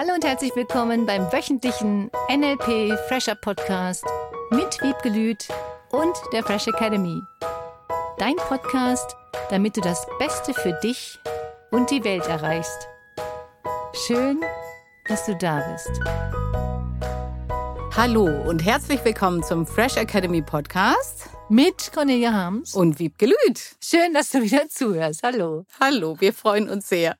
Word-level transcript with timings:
Hallo 0.00 0.14
und 0.14 0.24
herzlich 0.24 0.54
willkommen 0.54 1.06
beim 1.06 1.22
wöchentlichen 1.32 2.08
NLP 2.30 2.96
Fresher 3.08 3.34
Podcast 3.34 4.04
mit 4.52 4.80
Wiebgelüt 4.80 5.48
und 5.90 6.16
der 6.32 6.44
Fresh 6.44 6.68
Academy. 6.68 7.20
Dein 8.16 8.36
Podcast, 8.36 9.16
damit 9.50 9.76
du 9.76 9.80
das 9.80 10.06
Beste 10.20 10.54
für 10.54 10.78
dich 10.84 11.18
und 11.72 11.90
die 11.90 12.04
Welt 12.04 12.28
erreichst. 12.28 12.86
Schön, 14.06 14.40
dass 15.08 15.26
du 15.26 15.34
da 15.34 15.68
bist. 15.72 15.90
Hallo 17.96 18.26
und 18.48 18.64
herzlich 18.64 19.04
willkommen 19.04 19.42
zum 19.42 19.66
Fresh 19.66 19.96
Academy 19.96 20.42
Podcast 20.42 21.28
mit 21.48 21.90
Cornelia 21.92 22.32
Harms 22.32 22.74
und 22.74 23.00
Wiebgelüt. 23.00 23.74
Schön, 23.82 24.14
dass 24.14 24.30
du 24.30 24.42
wieder 24.42 24.68
zuhörst. 24.68 25.24
Hallo. 25.24 25.66
Hallo, 25.80 26.14
wir 26.20 26.32
freuen 26.32 26.68
uns 26.68 26.88
sehr. 26.88 27.16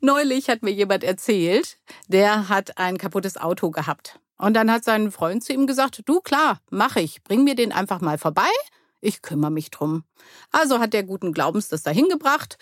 Neulich 0.00 0.48
hat 0.48 0.62
mir 0.62 0.70
jemand 0.70 1.02
erzählt, 1.02 1.78
der 2.06 2.48
hat 2.48 2.78
ein 2.78 2.98
kaputtes 2.98 3.36
Auto 3.36 3.70
gehabt. 3.70 4.20
Und 4.38 4.54
dann 4.54 4.70
hat 4.70 4.84
sein 4.84 5.10
Freund 5.10 5.42
zu 5.42 5.52
ihm 5.52 5.66
gesagt, 5.66 6.02
du 6.06 6.20
klar, 6.20 6.60
mach 6.70 6.94
ich, 6.94 7.24
bring 7.24 7.42
mir 7.42 7.56
den 7.56 7.72
einfach 7.72 8.00
mal 8.00 8.18
vorbei, 8.18 8.48
ich 9.00 9.22
kümmere 9.22 9.50
mich 9.50 9.70
drum. 9.70 10.04
Also 10.52 10.78
hat 10.78 10.92
der 10.92 11.02
guten 11.02 11.32
Glaubens 11.32 11.68
das 11.68 11.82
dahin 11.82 12.08
gebracht 12.08 12.58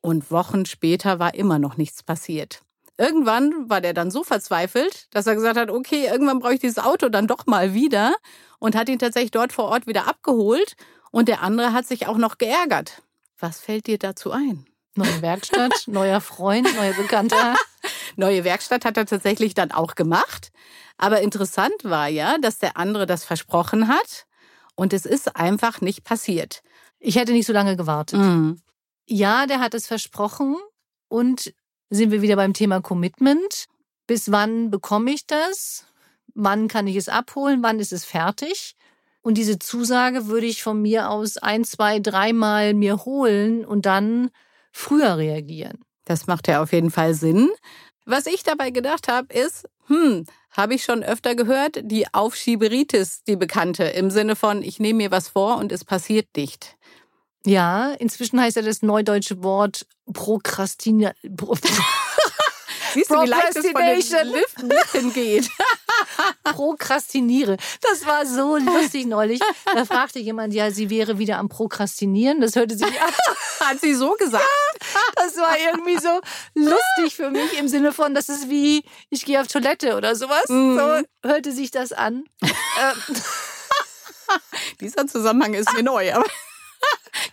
und 0.00 0.30
Wochen 0.30 0.64
später 0.64 1.18
war 1.18 1.34
immer 1.34 1.58
noch 1.58 1.76
nichts 1.76 2.02
passiert. 2.02 2.62
Irgendwann 2.96 3.68
war 3.68 3.82
der 3.82 3.92
dann 3.92 4.10
so 4.10 4.24
verzweifelt, 4.24 5.08
dass 5.14 5.26
er 5.26 5.34
gesagt 5.34 5.58
hat, 5.58 5.70
okay, 5.70 6.06
irgendwann 6.06 6.40
brauche 6.40 6.54
ich 6.54 6.60
dieses 6.60 6.78
Auto 6.78 7.10
dann 7.10 7.26
doch 7.26 7.46
mal 7.46 7.74
wieder 7.74 8.14
und 8.58 8.74
hat 8.74 8.88
ihn 8.88 8.98
tatsächlich 8.98 9.30
dort 9.30 9.52
vor 9.52 9.66
Ort 9.66 9.86
wieder 9.86 10.08
abgeholt 10.08 10.74
und 11.10 11.28
der 11.28 11.42
andere 11.42 11.74
hat 11.74 11.86
sich 11.86 12.06
auch 12.06 12.16
noch 12.16 12.38
geärgert. 12.38 13.02
Was 13.38 13.60
fällt 13.60 13.86
dir 13.86 13.98
dazu 13.98 14.32
ein? 14.32 14.67
Neue 14.98 15.22
Werkstatt, 15.22 15.84
neuer 15.86 16.20
Freund, 16.20 16.66
neuer 16.76 16.92
Bekannter. 16.92 17.54
Neue 18.16 18.42
Werkstatt 18.42 18.84
hat 18.84 18.96
er 18.96 19.06
tatsächlich 19.06 19.54
dann 19.54 19.70
auch 19.70 19.94
gemacht. 19.94 20.50
Aber 20.96 21.20
interessant 21.20 21.84
war 21.84 22.08
ja, 22.08 22.36
dass 22.38 22.58
der 22.58 22.76
andere 22.76 23.06
das 23.06 23.24
versprochen 23.24 23.86
hat 23.86 24.26
und 24.74 24.92
es 24.92 25.06
ist 25.06 25.36
einfach 25.36 25.80
nicht 25.80 26.02
passiert. 26.02 26.62
Ich 26.98 27.14
hätte 27.14 27.32
nicht 27.32 27.46
so 27.46 27.52
lange 27.52 27.76
gewartet. 27.76 28.18
Mhm. 28.18 28.60
Ja, 29.06 29.46
der 29.46 29.60
hat 29.60 29.74
es 29.74 29.86
versprochen 29.86 30.56
und 31.06 31.54
sind 31.90 32.10
wir 32.10 32.20
wieder 32.20 32.36
beim 32.36 32.52
Thema 32.52 32.80
Commitment. 32.80 33.66
Bis 34.08 34.32
wann 34.32 34.70
bekomme 34.70 35.12
ich 35.12 35.26
das? 35.26 35.86
Wann 36.34 36.66
kann 36.66 36.88
ich 36.88 36.96
es 36.96 37.08
abholen? 37.08 37.62
Wann 37.62 37.78
ist 37.78 37.92
es 37.92 38.04
fertig? 38.04 38.74
Und 39.22 39.34
diese 39.34 39.58
Zusage 39.58 40.26
würde 40.26 40.46
ich 40.46 40.62
von 40.62 40.82
mir 40.82 41.10
aus 41.10 41.36
ein, 41.36 41.64
zwei, 41.64 42.00
dreimal 42.00 42.74
mir 42.74 43.04
holen 43.04 43.64
und 43.64 43.86
dann 43.86 44.30
früher 44.78 45.16
reagieren. 45.18 45.78
Das 46.04 46.26
macht 46.26 46.48
ja 46.48 46.62
auf 46.62 46.72
jeden 46.72 46.90
Fall 46.90 47.14
Sinn. 47.14 47.50
Was 48.06 48.26
ich 48.26 48.42
dabei 48.42 48.70
gedacht 48.70 49.08
habe, 49.08 49.32
ist, 49.34 49.68
hm, 49.86 50.24
habe 50.52 50.74
ich 50.74 50.84
schon 50.84 51.02
öfter 51.02 51.34
gehört, 51.34 51.80
die 51.82 52.06
Aufschieberitis, 52.14 53.22
die 53.24 53.36
bekannte, 53.36 53.84
im 53.84 54.10
Sinne 54.10 54.36
von, 54.36 54.62
ich 54.62 54.78
nehme 54.78 54.98
mir 54.98 55.10
was 55.10 55.28
vor 55.28 55.58
und 55.58 55.72
es 55.72 55.84
passiert 55.84 56.28
nicht. 56.36 56.76
Ja, 57.44 57.92
inzwischen 57.92 58.40
heißt 58.40 58.56
ja 58.56 58.62
das 58.62 58.82
neudeutsche 58.82 59.42
Wort 59.42 59.86
Prokrastina. 60.12 61.12
Siehst 62.94 63.10
du, 63.10 63.22
wie 63.22 63.26
leicht 63.26 63.56
es 63.56 63.66
von 63.66 63.82
den 63.82 64.68
Lippen 64.68 65.12
geht. 65.12 65.50
Prokrastiniere. 66.52 67.56
Das 67.80 68.06
war 68.06 68.26
so 68.26 68.56
lustig 68.56 69.06
neulich. 69.06 69.40
Da 69.74 69.84
fragte 69.84 70.18
jemand, 70.18 70.54
ja, 70.54 70.70
sie 70.70 70.90
wäre 70.90 71.18
wieder 71.18 71.38
am 71.38 71.48
Prokrastinieren. 71.48 72.40
Das 72.40 72.56
hörte 72.56 72.76
sich 72.76 72.86
an. 72.86 73.12
Hat 73.68 73.80
sie 73.80 73.94
so 73.94 74.14
gesagt? 74.14 74.44
Das 75.16 75.36
war 75.36 75.56
irgendwie 75.58 75.98
so 75.98 76.20
lustig 76.54 77.16
für 77.16 77.30
mich 77.30 77.58
im 77.58 77.68
Sinne 77.68 77.92
von, 77.92 78.14
das 78.14 78.28
ist 78.28 78.48
wie, 78.48 78.84
ich 79.10 79.24
gehe 79.24 79.40
auf 79.40 79.48
Toilette 79.48 79.96
oder 79.96 80.14
sowas. 80.14 80.48
Mhm. 80.48 80.78
So 80.78 81.28
hörte 81.28 81.52
sich 81.52 81.70
das 81.70 81.92
an. 81.92 82.24
Ähm. 82.42 83.16
Dieser 84.80 85.06
Zusammenhang 85.06 85.54
ist 85.54 85.72
mir 85.72 85.82
neu, 85.82 86.12
aber. 86.12 86.26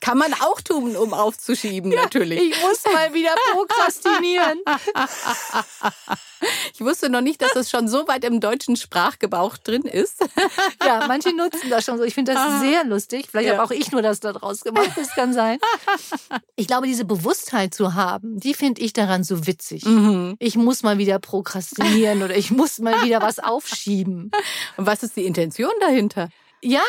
Kann 0.01 0.17
man 0.17 0.33
auch 0.33 0.61
tun, 0.61 0.95
um 0.95 1.13
aufzuschieben, 1.13 1.91
ja, 1.91 2.01
natürlich. 2.01 2.39
Ich 2.39 2.61
muss 2.61 2.83
mal 2.91 3.13
wieder 3.13 3.35
prokrastinieren. 3.53 4.59
Ich 6.73 6.81
wusste 6.81 7.09
noch 7.09 7.21
nicht, 7.21 7.41
dass 7.41 7.53
das 7.53 7.69
schon 7.69 7.87
so 7.87 8.07
weit 8.07 8.23
im 8.23 8.39
deutschen 8.39 8.75
Sprachgebrauch 8.75 9.57
drin 9.57 9.83
ist. 9.83 10.23
Ja, 10.85 11.05
manche 11.07 11.35
nutzen 11.35 11.69
das 11.69 11.85
schon 11.85 11.97
so. 11.97 12.03
Ich 12.03 12.13
finde 12.13 12.33
das 12.33 12.41
ah. 12.41 12.59
sehr 12.59 12.83
lustig. 12.83 13.27
Vielleicht 13.29 13.47
ja. 13.47 13.53
habe 13.53 13.63
auch 13.63 13.71
ich 13.71 13.91
nur 13.91 14.01
das 14.01 14.19
da 14.19 14.33
draus 14.33 14.61
gemacht. 14.61 14.91
Das 14.95 15.09
kann 15.15 15.33
sein. 15.33 15.57
Ich 16.55 16.67
glaube, 16.67 16.87
diese 16.87 17.05
Bewusstheit 17.05 17.73
zu 17.73 17.93
haben, 17.93 18.39
die 18.39 18.53
finde 18.53 18.81
ich 18.81 18.93
daran 18.93 19.23
so 19.23 19.47
witzig. 19.47 19.85
Mhm. 19.85 20.35
Ich 20.39 20.55
muss 20.55 20.83
mal 20.83 20.97
wieder 20.97 21.19
prokrastinieren 21.19 22.21
oder 22.21 22.35
ich 22.35 22.51
muss 22.51 22.79
mal 22.79 23.03
wieder 23.03 23.21
was 23.21 23.39
aufschieben. 23.43 24.31
Und 24.77 24.85
was 24.85 25.03
ist 25.03 25.15
die 25.15 25.25
Intention 25.25 25.71
dahinter? 25.79 26.29
Ja, 26.61 26.81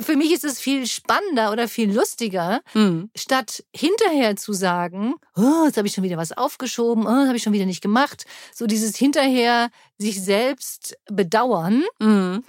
für 0.00 0.16
mich 0.16 0.32
ist 0.32 0.44
es 0.44 0.60
viel 0.60 0.86
spannender 0.86 1.50
oder 1.50 1.66
viel 1.66 1.92
lustiger, 1.92 2.62
mhm. 2.72 3.10
statt 3.16 3.64
hinterher 3.74 4.36
zu 4.36 4.52
sagen, 4.52 5.14
oh, 5.36 5.64
jetzt 5.66 5.76
habe 5.76 5.88
ich 5.88 5.94
schon 5.94 6.04
wieder 6.04 6.16
was 6.16 6.32
aufgeschoben, 6.32 7.04
oh, 7.04 7.10
das 7.10 7.26
habe 7.26 7.36
ich 7.36 7.42
schon 7.42 7.52
wieder 7.52 7.66
nicht 7.66 7.82
gemacht. 7.82 8.26
So 8.54 8.66
dieses 8.66 8.96
hinterher 8.96 9.70
sich 9.98 10.22
selbst 10.22 10.96
bedauern, 11.06 11.82
mhm. 11.98 12.44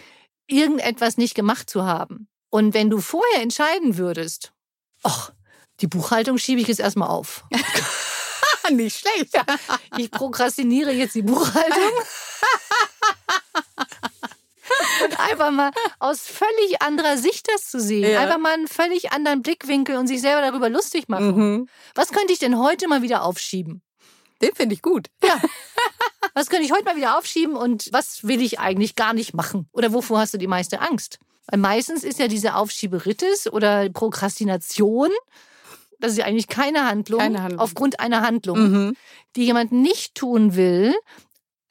irgendetwas 0.47 1.17
nicht 1.17 1.33
gemacht 1.33 1.69
zu 1.69 1.85
haben. 1.85 2.27
Und 2.49 2.73
wenn 2.73 2.89
du 2.89 2.99
vorher 2.99 3.41
entscheiden 3.41 3.97
würdest, 3.97 4.53
ach, 5.03 5.31
die 5.81 5.87
Buchhaltung 5.87 6.37
schiebe 6.37 6.61
ich 6.61 6.67
jetzt 6.67 6.79
erstmal 6.79 7.09
auf. 7.09 7.43
nicht 8.71 8.99
schlecht. 8.99 9.35
Ja, 9.35 9.45
ich 9.97 10.11
prokrastiniere 10.11 10.91
jetzt 10.91 11.15
die 11.15 11.21
Buchhaltung. 11.21 11.91
und 15.03 15.14
einfach 15.29 15.51
mal 15.51 15.71
aus 15.99 16.21
völlig 16.21 16.81
anderer 16.81 17.17
Sicht 17.17 17.47
das 17.53 17.69
zu 17.69 17.79
sehen. 17.79 18.09
Ja. 18.09 18.21
Einfach 18.21 18.37
mal 18.37 18.53
einen 18.53 18.67
völlig 18.67 19.11
anderen 19.11 19.41
Blickwinkel 19.41 19.97
und 19.97 20.07
sich 20.07 20.21
selber 20.21 20.41
darüber 20.41 20.69
lustig 20.69 21.09
machen. 21.09 21.35
Mhm. 21.35 21.69
Was 21.93 22.11
könnte 22.11 22.33
ich 22.33 22.39
denn 22.39 22.57
heute 22.59 22.87
mal 22.87 23.01
wieder 23.01 23.23
aufschieben? 23.23 23.81
Den 24.41 24.53
finde 24.53 24.75
ich 24.75 24.81
gut. 24.81 25.07
Ja. 25.23 25.39
Was 26.33 26.49
könnte 26.49 26.65
ich 26.65 26.73
heute 26.73 26.83
mal 26.83 26.97
wieder 26.97 27.17
aufschieben 27.17 27.55
und 27.55 27.87
was 27.93 28.27
will 28.27 28.41
ich 28.41 28.59
eigentlich 28.59 28.95
gar 28.95 29.13
nicht 29.13 29.33
machen? 29.33 29.69
Oder 29.71 29.93
wovor 29.93 30.19
hast 30.19 30.33
du 30.33 30.37
die 30.37 30.47
meiste 30.47 30.81
Angst? 30.81 31.17
Weil 31.47 31.59
meistens 31.59 32.03
ist 32.03 32.19
ja 32.19 32.27
diese 32.27 32.55
Aufschieberitis 32.55 33.47
oder 33.47 33.89
Prokrastination, 33.89 35.11
das 35.99 36.11
ist 36.11 36.17
ja 36.17 36.25
eigentlich 36.25 36.49
keine 36.49 36.85
Handlung, 36.85 37.21
keine 37.21 37.41
Handlung. 37.41 37.61
aufgrund 37.61 38.01
einer 38.01 38.21
Handlung, 38.21 38.57
mhm. 38.59 38.95
die 39.37 39.45
jemand 39.45 39.71
nicht 39.71 40.15
tun 40.15 40.57
will, 40.57 40.93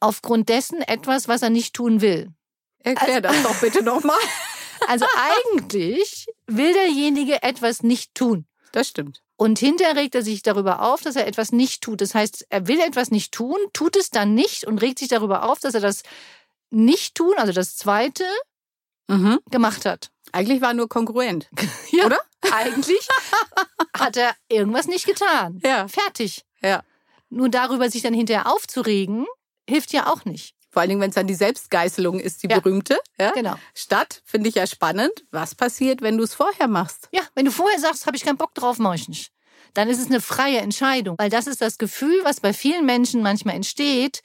aufgrund 0.01 0.49
dessen 0.49 0.81
etwas, 0.81 1.29
was 1.29 1.43
er 1.43 1.51
nicht 1.51 1.75
tun 1.75 2.01
will. 2.01 2.31
Erklär 2.85 3.21
das 3.21 3.43
doch 3.43 3.61
bitte 3.61 3.83
nochmal. 3.83 4.17
Also 4.87 5.07
eigentlich 5.17 6.27
will 6.47 6.75
derjenige 6.75 7.43
etwas 7.43 7.83
nicht 7.83 8.15
tun. 8.15 8.45
Das 8.73 8.89
stimmt. 8.89 9.23
Und 9.37 9.59
hinterher 9.59 9.97
regt 9.97 10.15
er 10.15 10.23
sich 10.23 10.43
darüber 10.43 10.83
auf, 10.83 11.01
dass 11.01 11.17
er 11.17 11.27
etwas 11.27 11.53
nicht 11.53 11.83
tut. 11.83 12.01
Das 12.01 12.15
heißt, 12.15 12.47
er 12.51 12.69
will 12.69 12.81
etwas 12.81 13.11
nicht 13.11 13.33
tun, 13.33 13.57
tut 13.73 13.97
es 13.97 14.11
dann 14.11 14.35
nicht 14.35 14.67
und 14.67 14.83
regt 14.83 14.99
sich 14.99 15.09
darüber 15.09 15.49
auf, 15.49 15.59
dass 15.61 15.75
er 15.75 15.81
das 15.81 16.03
nicht 16.71 17.15
tun, 17.15 17.35
also 17.37 17.53
das 17.53 17.77
zweite, 17.77 18.25
mhm. 19.09 19.39
gemacht 19.51 19.87
hat. 19.87 20.11
Eigentlich 20.33 20.61
war 20.61 20.69
er 20.69 20.75
nur 20.75 20.89
kongruent. 20.89 21.49
ja, 21.91 22.07
oder? 22.07 22.19
Eigentlich 22.53 23.09
hat 23.97 24.17
er 24.17 24.35
irgendwas 24.49 24.87
nicht 24.87 25.07
getan. 25.07 25.61
Ja. 25.65 25.89
Fertig. 25.89 26.45
Ja. 26.63 26.83
Nur 27.31 27.49
darüber 27.49 27.91
sich 27.91 28.03
dann 28.03 28.15
hinterher 28.15 28.53
aufzuregen, 28.53 29.27
hilft 29.69 29.93
ja 29.93 30.13
auch 30.13 30.25
nicht. 30.25 30.54
Vor 30.75 30.81
allen 30.81 30.89
Dingen, 30.89 31.01
wenn 31.01 31.11
es 31.11 31.15
dann 31.15 31.29
die 31.29 31.35
Selbstgeißelung 31.35 32.19
ist, 32.19 32.43
die 32.43 32.49
ja. 32.49 32.59
berühmte. 32.59 32.99
Ja? 33.17 33.31
Genau. 33.31 33.55
Statt, 33.75 34.23
finde 34.25 34.49
ich 34.49 34.57
ja 34.57 34.67
spannend, 34.67 35.13
was 35.31 35.55
passiert, 35.55 36.03
wenn 36.03 36.19
du 36.19 36.25
es 36.25 36.35
vorher 36.35 36.67
machst? 36.67 37.09
Ja, 37.13 37.23
wenn 37.37 37.45
du 37.45 37.53
vorher 37.53 37.79
sagst, 37.79 38.07
habe 38.07 38.17
ich 38.17 38.25
keinen 38.25 38.39
Bock 38.39 38.55
drauf, 38.55 38.79
mache 38.79 38.97
ich 38.97 39.09
nicht. 39.09 39.31
Dann 39.75 39.89
ist 39.89 40.01
es 40.01 40.07
eine 40.07 40.21
freie 40.21 40.59
Entscheidung. 40.59 41.15
Weil 41.17 41.31
das 41.31 41.47
ist 41.47 41.61
das 41.61 41.79
Gefühl, 41.79 42.21
was 42.25 42.41
bei 42.41 42.53
vielen 42.53 42.85
Menschen 42.87 43.23
manchmal 43.23 43.55
entsteht, 43.55 44.23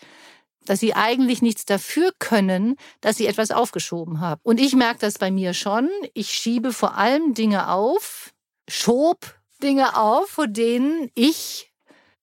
dass 0.66 0.80
sie 0.80 0.96
eigentlich 0.96 1.44
nichts 1.44 1.66
dafür 1.66 2.14
können, 2.18 2.78
dass 3.00 3.18
sie 3.18 3.28
etwas 3.28 3.52
aufgeschoben 3.52 4.20
haben. 4.20 4.42
Und 4.42 4.60
ich 4.60 4.76
merke 4.76 5.02
das 5.02 5.20
bei 5.20 5.30
mir 5.30 5.54
schon. 5.54 5.88
Ich 6.16 6.32
schiebe 6.32 6.74
vor 6.74 6.98
allem 6.98 7.36
Dinge 7.36 7.70
auf, 7.70 8.32
schob 8.68 9.36
Dinge 9.62 9.96
auf, 9.98 10.30
vor 10.30 10.48
denen 10.48 11.12
ich 11.14 11.72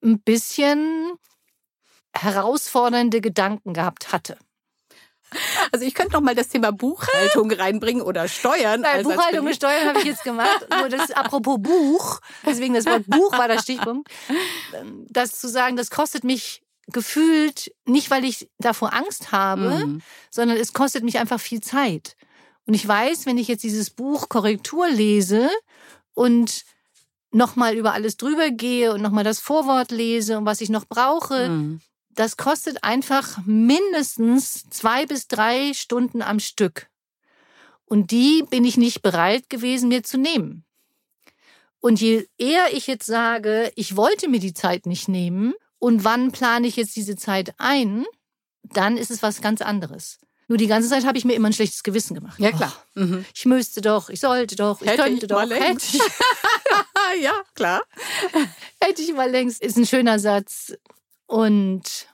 ein 0.03 0.21
bisschen 0.21 1.13
herausfordernde 2.23 3.21
Gedanken 3.21 3.75
gehabt 3.75 4.13
hatte. 4.13 4.37
Also 5.73 5.85
ich 5.85 5.95
könnte 5.95 6.13
noch 6.13 6.21
mal 6.21 6.35
das 6.35 6.49
Thema 6.49 6.71
Buchhaltung 6.73 7.51
reinbringen 7.51 8.03
oder 8.03 8.29
Steuern. 8.29 8.83
Nein, 8.83 9.03
Buchhaltung 9.03 9.47
und 9.47 9.55
Steuern 9.55 9.89
habe 9.89 9.99
ich 9.99 10.05
jetzt 10.05 10.25
gemacht. 10.25 10.67
Nur 10.79 10.89
das 10.89 11.11
apropos 11.11 11.59
Buch, 11.61 12.21
deswegen 12.45 12.75
das 12.75 12.87
Wort 12.87 13.07
Buch 13.07 13.33
war 13.33 13.49
der 13.49 13.59
Stichpunkt. 13.59 14.09
Das 15.09 15.39
zu 15.41 15.49
sagen, 15.49 15.77
das 15.77 15.91
kostet 15.91 16.25
mich 16.25 16.63
gefühlt 16.87 17.73
nicht, 17.85 18.11
weil 18.11 18.25
ich 18.25 18.49
davor 18.59 18.93
Angst 18.93 19.33
habe, 19.33 19.87
mhm. 19.87 20.03
sondern 20.31 20.57
es 20.57 20.73
kostet 20.73 21.03
mich 21.03 21.19
einfach 21.19 21.41
viel 21.41 21.61
Zeit. 21.61 22.17
Und 22.67 22.75
ich 22.75 22.87
weiß, 22.87 23.27
wenn 23.27 23.39
ich 23.39 23.49
jetzt 23.49 23.65
dieses 23.65 23.91
Buch 23.91 24.29
Korrektur 24.29 24.89
lese 24.89 25.51
und 26.15 26.65
nochmal 27.33 27.75
über 27.75 27.93
alles 27.93 28.17
drüber 28.17 28.51
gehe 28.51 28.93
und 28.93 29.03
nochmal 29.03 29.25
das 29.25 29.41
Vorwort 29.41 29.91
lese 29.91 30.39
und 30.39 30.47
was 30.47 30.61
ich 30.61 30.71
noch 30.71 30.85
brauche, 30.87 31.49
mhm 31.49 31.81
das 32.17 32.37
kostet 32.37 32.83
einfach 32.83 33.39
mindestens 33.45 34.65
zwei 34.71 35.07
bis 35.07 35.29
drei 35.29 35.73
Stunden 35.75 36.23
am 36.23 36.41
Stück. 36.41 36.89
Und 37.85 38.11
die 38.11 38.43
bin 38.51 38.65
ich 38.65 38.77
nicht 38.77 39.03
bereit 39.03 39.49
gewesen, 39.49 39.89
mir 39.89 40.03
zu 40.03 40.19
nehmen. 40.19 40.65
Und 41.79 42.01
je 42.01 42.27
eher 42.37 42.73
ich 42.73 42.89
jetzt 42.89 43.07
sage, 43.07 43.71
ich 43.77 43.97
wollte 43.97 44.29
mir 44.29 44.41
die 44.41 44.55
Zeit 44.55 44.87
nicht 44.87 45.09
nehmen 45.09 45.55
und 45.79 46.03
wann 46.03 46.33
plane 46.33 46.67
ich 46.67 46.77
jetzt 46.77 46.97
diese 46.97 47.17
Zeit 47.17 47.55
ein, 47.59 48.05
dann 48.63 48.97
ist 48.97 49.11
es 49.11 49.23
was 49.23 49.41
ganz 49.41 49.61
anderes. 49.61 50.19
Nur 50.49 50.59
die 50.59 50.69
ganze 50.69 50.89
Zeit 50.89 51.05
habe 51.05 51.19
ich 51.19 51.25
mir 51.25 51.35
immer 51.35 51.49
ein 51.49 51.53
schlechtes 51.53 51.83
Gewissen 51.83 52.15
gemacht. 52.15 52.39
Ja, 52.39 52.53
klar. 52.53 52.73
Oh, 52.97 53.01
mhm. 53.01 53.25
Ich 53.35 53.47
müsste 53.47 53.81
doch, 53.81 54.09
ich 54.09 54.21
sollte 54.21 54.57
doch, 54.57 54.81
ich 54.81 54.89
hätte 54.89 55.03
könnte 55.03 55.27
ich 55.27 55.29
doch. 55.29 55.51
Hätte 55.51 55.85
ich. 55.93 56.01
ja, 57.23 57.35
klar. 57.55 57.83
hätte 58.81 59.03
ich 59.03 59.13
mal 59.13 59.31
längst, 59.31 59.63
ist 59.63 59.77
ein 59.77 59.87
schöner 59.87 60.19
Satz. 60.19 60.73
Und 61.27 62.09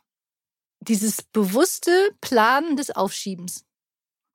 dieses 0.80 1.22
bewusste 1.22 2.10
Planen 2.20 2.76
des 2.76 2.90
Aufschiebens, 2.90 3.64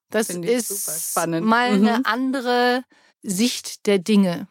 das 0.09 0.29
ist 0.29 1.15
mal 1.15 1.77
mhm. 1.77 1.87
eine 1.87 2.05
andere 2.05 2.83
Sicht 3.21 3.85
der 3.85 3.99
Dinge. 3.99 4.47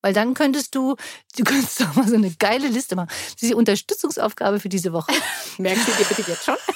Weil 0.00 0.12
dann 0.12 0.34
könntest 0.34 0.74
du, 0.74 0.96
du 1.36 1.44
könntest 1.44 1.80
doch 1.80 1.94
mal 1.96 2.06
so 2.06 2.14
eine 2.14 2.30
geile 2.30 2.68
Liste 2.68 2.94
machen. 2.94 3.08
Das 3.08 3.42
ist 3.42 3.50
die 3.50 3.54
Unterstützungsaufgabe 3.54 4.60
für 4.60 4.68
diese 4.68 4.92
Woche. 4.92 5.12
Merkst 5.58 5.88
du 5.88 5.92
dir 5.92 6.04
bitte 6.04 6.30
jetzt 6.30 6.44
schon? 6.44 6.56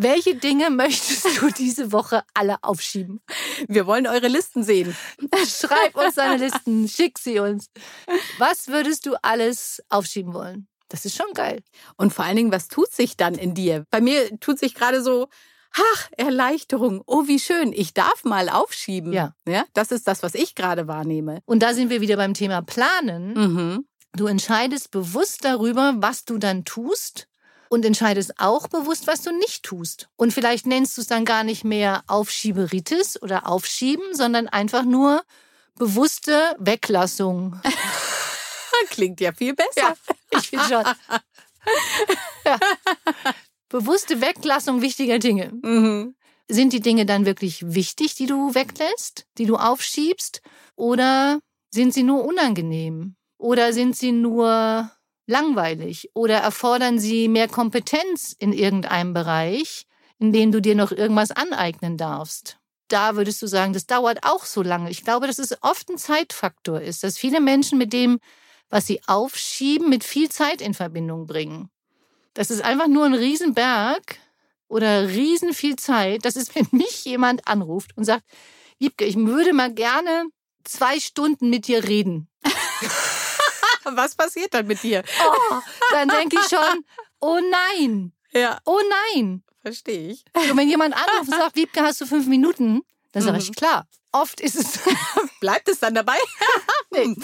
Welche 0.00 0.36
Dinge 0.36 0.70
möchtest 0.70 1.26
du 1.40 1.50
diese 1.50 1.90
Woche 1.90 2.22
alle 2.32 2.62
aufschieben? 2.62 3.20
Wir 3.66 3.86
wollen 3.86 4.06
eure 4.06 4.28
Listen 4.28 4.62
sehen. 4.62 4.96
Schreib 5.46 5.96
uns 5.96 6.14
deine 6.14 6.36
Listen, 6.36 6.88
schick 6.88 7.18
sie 7.18 7.40
uns. 7.40 7.66
Was 8.38 8.68
würdest 8.68 9.06
du 9.06 9.16
alles 9.22 9.82
aufschieben 9.88 10.34
wollen? 10.34 10.68
Das 10.88 11.04
ist 11.04 11.16
schon 11.16 11.34
geil. 11.34 11.62
Und 11.96 12.14
vor 12.14 12.24
allen 12.24 12.36
Dingen, 12.36 12.52
was 12.52 12.68
tut 12.68 12.92
sich 12.92 13.16
dann 13.16 13.34
in 13.34 13.54
dir? 13.54 13.84
Bei 13.90 14.00
mir 14.00 14.38
tut 14.38 14.60
sich 14.60 14.74
gerade 14.74 15.02
so, 15.02 15.28
ach, 15.74 16.08
Erleichterung. 16.16 17.02
Oh, 17.04 17.26
wie 17.26 17.40
schön. 17.40 17.72
Ich 17.72 17.92
darf 17.92 18.24
mal 18.24 18.48
aufschieben. 18.48 19.12
Ja. 19.12 19.34
ja 19.48 19.64
das 19.74 19.90
ist 19.90 20.06
das, 20.06 20.22
was 20.22 20.34
ich 20.34 20.54
gerade 20.54 20.86
wahrnehme. 20.86 21.40
Und 21.44 21.60
da 21.62 21.74
sind 21.74 21.90
wir 21.90 22.00
wieder 22.00 22.16
beim 22.16 22.34
Thema 22.34 22.62
Planen. 22.62 23.34
Mhm. 23.34 23.88
Du 24.14 24.28
entscheidest 24.28 24.92
bewusst 24.92 25.44
darüber, 25.44 25.94
was 25.98 26.24
du 26.24 26.38
dann 26.38 26.64
tust 26.64 27.28
und 27.68 27.84
entscheidest 27.84 28.38
auch 28.38 28.68
bewusst, 28.68 29.06
was 29.06 29.22
du 29.22 29.32
nicht 29.32 29.62
tust. 29.62 30.08
Und 30.16 30.32
vielleicht 30.32 30.66
nennst 30.66 30.96
du 30.96 31.02
es 31.02 31.06
dann 31.06 31.24
gar 31.24 31.44
nicht 31.44 31.64
mehr 31.64 32.02
Aufschieberitis 32.06 33.20
oder 33.22 33.46
Aufschieben, 33.46 34.14
sondern 34.14 34.48
einfach 34.48 34.84
nur 34.84 35.22
bewusste 35.76 36.56
Weglassung. 36.58 37.60
Klingt 38.90 39.20
ja 39.20 39.32
viel 39.32 39.54
besser. 39.54 39.70
Ja, 39.76 39.94
ich 40.30 40.48
finde 40.48 40.64
schon. 40.64 40.84
Ja. 42.44 42.58
Bewusste 43.68 44.20
Weglassung 44.20 44.80
wichtiger 44.80 45.18
Dinge. 45.18 45.52
Mhm. 45.62 46.14
Sind 46.48 46.72
die 46.72 46.80
Dinge 46.80 47.04
dann 47.04 47.26
wirklich 47.26 47.74
wichtig, 47.74 48.14
die 48.14 48.26
du 48.26 48.54
weglässt, 48.54 49.26
die 49.36 49.44
du 49.44 49.56
aufschiebst? 49.56 50.40
Oder 50.76 51.40
sind 51.70 51.92
sie 51.92 52.02
nur 52.02 52.24
unangenehm? 52.24 53.16
Oder 53.36 53.74
sind 53.74 53.96
sie 53.96 54.12
nur 54.12 54.90
langweilig? 55.28 56.10
Oder 56.14 56.38
erfordern 56.38 56.98
sie 56.98 57.28
mehr 57.28 57.48
Kompetenz 57.48 58.34
in 58.36 58.52
irgendeinem 58.52 59.12
Bereich, 59.12 59.86
in 60.18 60.32
dem 60.32 60.50
du 60.50 60.60
dir 60.60 60.74
noch 60.74 60.90
irgendwas 60.90 61.30
aneignen 61.30 61.96
darfst? 61.96 62.58
Da 62.88 63.16
würdest 63.16 63.40
du 63.42 63.46
sagen, 63.46 63.74
das 63.74 63.86
dauert 63.86 64.24
auch 64.24 64.44
so 64.44 64.62
lange. 64.62 64.90
Ich 64.90 65.04
glaube, 65.04 65.26
dass 65.26 65.38
es 65.38 65.62
oft 65.62 65.88
ein 65.90 65.98
Zeitfaktor 65.98 66.80
ist, 66.80 67.04
dass 67.04 67.18
viele 67.18 67.40
Menschen 67.40 67.78
mit 67.78 67.92
dem, 67.92 68.18
was 68.70 68.86
sie 68.86 69.00
aufschieben, 69.06 69.88
mit 69.88 70.04
viel 70.04 70.30
Zeit 70.30 70.60
in 70.60 70.74
Verbindung 70.74 71.26
bringen. 71.26 71.70
Das 72.34 72.50
ist 72.50 72.62
einfach 72.62 72.88
nur 72.88 73.04
ein 73.04 73.14
Riesenberg 73.14 74.16
oder 74.68 75.08
riesen 75.08 75.52
viel 75.52 75.76
Zeit. 75.76 76.24
Das 76.24 76.36
ist, 76.36 76.54
wenn 76.54 76.66
mich 76.72 77.04
jemand 77.04 77.46
anruft 77.46 77.96
und 77.96 78.04
sagt, 78.04 78.24
Wiebke, 78.78 79.04
ich 79.04 79.16
würde 79.16 79.52
mal 79.52 79.72
gerne 79.72 80.24
zwei 80.64 81.00
Stunden 81.00 81.50
mit 81.50 81.66
dir 81.66 81.84
reden. 81.84 82.28
Was 83.84 84.14
passiert 84.14 84.54
dann 84.54 84.66
mit 84.66 84.82
dir? 84.82 85.02
Oh, 85.24 85.54
dann 85.92 86.08
denke 86.08 86.36
ich 86.40 86.48
schon, 86.48 86.84
oh 87.20 87.40
nein. 87.50 88.12
Ja. 88.32 88.58
Oh 88.64 88.80
nein. 89.14 89.42
Verstehe 89.60 90.12
ich. 90.12 90.24
Und 90.34 90.56
wenn 90.56 90.68
jemand 90.68 90.94
anruft 90.94 91.30
und 91.32 91.38
sagt, 91.38 91.56
Wiebke, 91.56 91.82
hast 91.82 92.00
du 92.00 92.06
fünf 92.06 92.26
Minuten? 92.26 92.82
Dann 93.12 93.22
sage 93.22 93.38
ich, 93.38 93.48
mhm. 93.48 93.54
klar. 93.54 93.86
Oft 94.12 94.40
ist 94.40 94.56
es. 94.56 94.80
Bleibt 95.40 95.68
es 95.68 95.80
dann 95.80 95.94
dabei? 95.94 96.16
nee. 96.90 97.14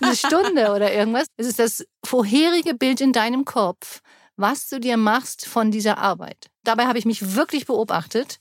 Eine 0.00 0.16
Stunde 0.16 0.72
oder 0.72 0.92
irgendwas. 0.92 1.26
Es 1.36 1.46
ist 1.46 1.58
das 1.58 1.84
vorherige 2.04 2.74
Bild 2.74 3.00
in 3.00 3.12
deinem 3.12 3.44
Kopf, 3.44 4.00
was 4.36 4.68
du 4.68 4.80
dir 4.80 4.96
machst 4.96 5.46
von 5.46 5.70
dieser 5.70 5.98
Arbeit. 5.98 6.50
Dabei 6.62 6.86
habe 6.86 6.98
ich 6.98 7.04
mich 7.04 7.34
wirklich 7.34 7.66
beobachtet 7.66 8.40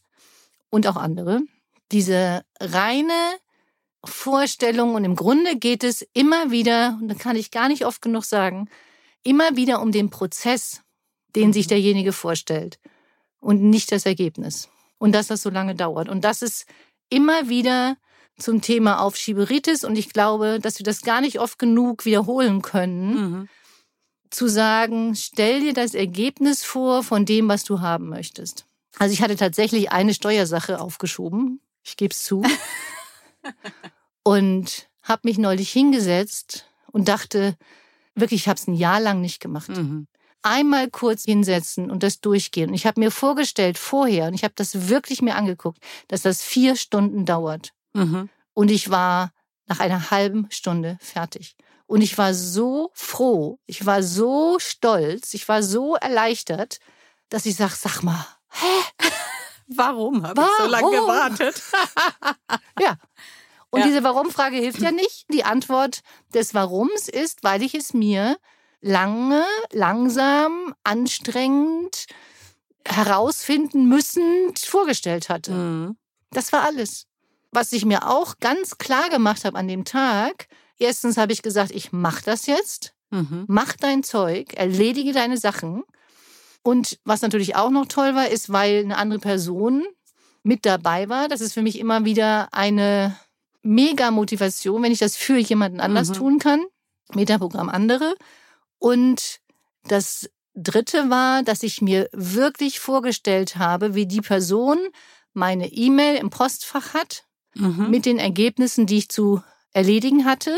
und 0.70 0.88
auch 0.88 0.96
andere. 0.96 1.42
Diese 1.92 2.46
reine 2.60 3.38
Vorstellung 4.04 4.96
und 4.96 5.04
im 5.04 5.16
Grunde 5.16 5.56
geht 5.58 5.84
es 5.84 6.06
immer 6.14 6.52
wieder, 6.52 6.98
und 7.02 7.08
da 7.08 7.16
kann 7.16 7.36
ich 7.36 7.52
gar 7.52 7.70
nicht 7.70 7.86
oft 7.86 8.02
genug 8.02 8.26
sagen, 8.26 8.70
immer 9.24 9.56
wieder 9.56 9.82
um 9.82 9.92
den 9.92 10.10
Prozess, 10.10 10.82
den 11.36 11.54
sich 11.54 11.68
mhm. 11.68 11.70
derjenige 11.70 12.14
vorstellt 12.14 12.80
und 13.40 13.62
nicht 13.62 13.92
das 13.92 14.06
Ergebnis. 14.06 14.70
Und 14.98 15.14
dass 15.14 15.28
das 15.28 15.42
so 15.42 15.50
lange 15.50 15.76
dauert. 15.76 16.10
Und 16.10 16.24
das 16.24 16.42
ist 16.42 16.66
immer 17.10 17.50
wieder 17.50 17.98
zum 18.38 18.62
Thema 18.62 19.02
Aufschieberitis 19.02 19.84
und 19.84 19.98
ich 19.98 20.12
glaube, 20.12 20.60
dass 20.62 20.80
wir 20.80 20.84
das 20.86 21.02
gar 21.02 21.22
nicht 21.22 21.40
oft 21.40 21.60
genug 21.60 22.06
wiederholen 22.06 22.62
können. 22.62 23.14
Mhm 23.14 23.50
zu 24.34 24.48
sagen, 24.48 25.16
stell 25.16 25.62
dir 25.62 25.74
das 25.74 25.94
Ergebnis 25.94 26.64
vor 26.64 27.04
von 27.04 27.26
dem, 27.26 27.48
was 27.48 27.64
du 27.64 27.82
haben 27.82 28.10
möchtest. 28.10 28.66
Also 28.98 29.14
ich 29.14 29.22
hatte 29.22 29.36
tatsächlich 29.36 29.92
eine 29.92 30.14
Steuersache 30.14 30.80
aufgeschoben, 30.80 31.62
ich 31.84 31.98
gebe 31.98 32.14
es 32.14 32.24
zu, 32.24 32.44
und 34.24 34.88
habe 35.04 35.22
mich 35.25 35.38
neulich 35.38 35.72
hingesetzt 35.72 36.66
und 36.92 37.08
dachte, 37.08 37.56
wirklich, 38.16 38.42
ich 38.42 38.48
habe 38.48 38.58
es 38.58 38.68
ein 38.68 38.74
Jahr 38.74 39.00
lang 39.00 39.22
nicht 39.22 39.40
gemacht. 39.40 39.70
Mhm. 39.70 40.08
Einmal 40.42 40.90
kurz 40.90 41.24
hinsetzen 41.24 41.90
und 41.90 42.04
das 42.04 42.20
durchgehen. 42.20 42.70
Und 42.70 42.75
ich 42.75 42.86
habe 42.86 43.00
mir 43.00 43.12
vorgestellt 43.12 43.78
vorher, 43.78 44.28
und 44.28 44.34
ich 44.34 44.44
habe 44.44 44.54
das 44.56 44.90
wirklich 44.90 45.22
mir 45.22 45.36
angeguckt, 45.36 45.80
dass 46.08 46.22
das 46.22 46.42
vier 46.42 46.75
Stunden 46.75 47.25
dauert. 47.25 47.72
Mhm. 47.94 48.30
Und 48.54 48.72
ich 48.72 48.90
war 48.90 49.31
nach 49.68 49.80
einer 49.80 50.12
halben 50.12 50.48
Stunde 50.52 50.98
fertig. 51.00 51.56
Und 51.86 52.02
ich 52.02 52.18
war 52.18 52.34
so 52.34 52.92
froh, 52.94 53.60
ich 53.65 53.86
war 53.86 54.03
so 54.03 54.58
stolz, 54.60 55.34
ich 55.34 55.48
war 55.48 55.63
so 55.63 55.96
erleichtert, 55.96 56.80
dass 57.30 57.46
ich 57.46 57.56
sage, 57.56 57.74
sag 57.75 58.01
mal, 58.01 58.25
hä? 58.50 58.65
Warum 59.68 60.27
habe 60.27 60.42
ich 60.42 60.48
so 60.63 60.70
lange 60.70 60.92
gewartet? 60.92 61.62
Und 63.74 63.80
ja. 63.80 63.88
diese 63.88 64.03
Warum-Frage 64.03 64.58
hilft 64.58 64.82
ja 64.82 64.92
nicht. 64.92 65.25
Die 65.34 65.44
Antwort 65.44 66.01
des 66.34 66.53
Warums 66.53 67.10
ist, 67.10 67.44
weil 67.44 67.63
ich 67.63 67.74
es 67.74 67.94
mir 67.94 68.38
lange, 68.82 69.44
langsam, 69.72 70.75
anstrengend, 70.84 72.06
herausfinden 72.86 73.88
müssen 73.88 74.53
vorgestellt 74.56 75.30
hatte. 75.30 75.51
Mhm. 75.51 75.98
Das 76.32 76.51
war 76.53 76.63
alles. 76.63 77.06
Was 77.51 77.72
ich 77.72 77.86
mir 77.86 78.08
auch 78.10 78.36
ganz 78.39 78.77
klar 78.77 79.10
gemacht 79.10 79.46
habe 79.46 79.58
an 79.58 79.68
dem 79.68 79.86
Tag, 79.86 80.48
Erstens 80.84 81.18
habe 81.18 81.32
ich 81.32 81.42
gesagt, 81.42 81.72
ich 81.72 81.92
mache 81.92 82.24
das 82.25 82.46
jetzt. 82.46 82.94
Mhm. 83.10 83.46
Mach 83.48 83.74
dein 83.74 84.03
Zeug, 84.03 84.53
erledige 84.56 85.13
deine 85.13 85.38
Sachen. 85.38 85.84
Und 86.63 87.00
was 87.03 87.22
natürlich 87.22 87.56
auch 87.56 87.70
noch 87.70 87.86
toll 87.86 88.15
war, 88.15 88.30
ist, 88.30 88.51
weil 88.51 88.84
eine 88.84 88.98
andere 88.98 89.20
Person 89.20 89.84
mit 90.44 90.65
dabei 90.65 91.10
war. 91.10 91.27
Das 91.27 91.42
ist 91.42 91.53
für 91.53 91.62
mich 91.62 91.80
immer 91.80 92.06
wieder 92.06 92.50
eine 92.53 93.15
mega 93.63 94.12
Motivation, 94.12 94.84
wenn 94.84 94.91
ich 94.91 95.00
das 95.00 95.15
für 95.15 95.38
jemanden 95.38 95.79
anders 95.79 96.10
mhm. 96.10 96.13
tun 96.13 96.39
kann. 96.39 96.63
Metaprogramm 97.13 97.70
andere. 97.70 98.15
Und 98.77 99.39
das 99.86 100.29
dritte 100.53 101.10
war, 101.10 101.43
dass 101.43 101.63
ich 101.63 101.82
mir 101.82 102.10
wirklich 102.12 102.79
vorgestellt 102.79 103.55
habe, 103.55 103.96
wie 103.96 104.05
die 104.05 104.22
Person 104.22 104.77
meine 105.34 105.72
E-Mail 105.72 106.17
im 106.17 106.29
Postfach 106.29 106.93
hat 106.93 107.24
mhm. 107.55 107.89
mit 107.89 108.05
den 108.05 108.20
Ergebnissen, 108.20 108.86
die 108.86 109.00
ich 109.00 109.10
zu 109.10 109.41
erledigen 109.72 110.25
hatte 110.25 110.55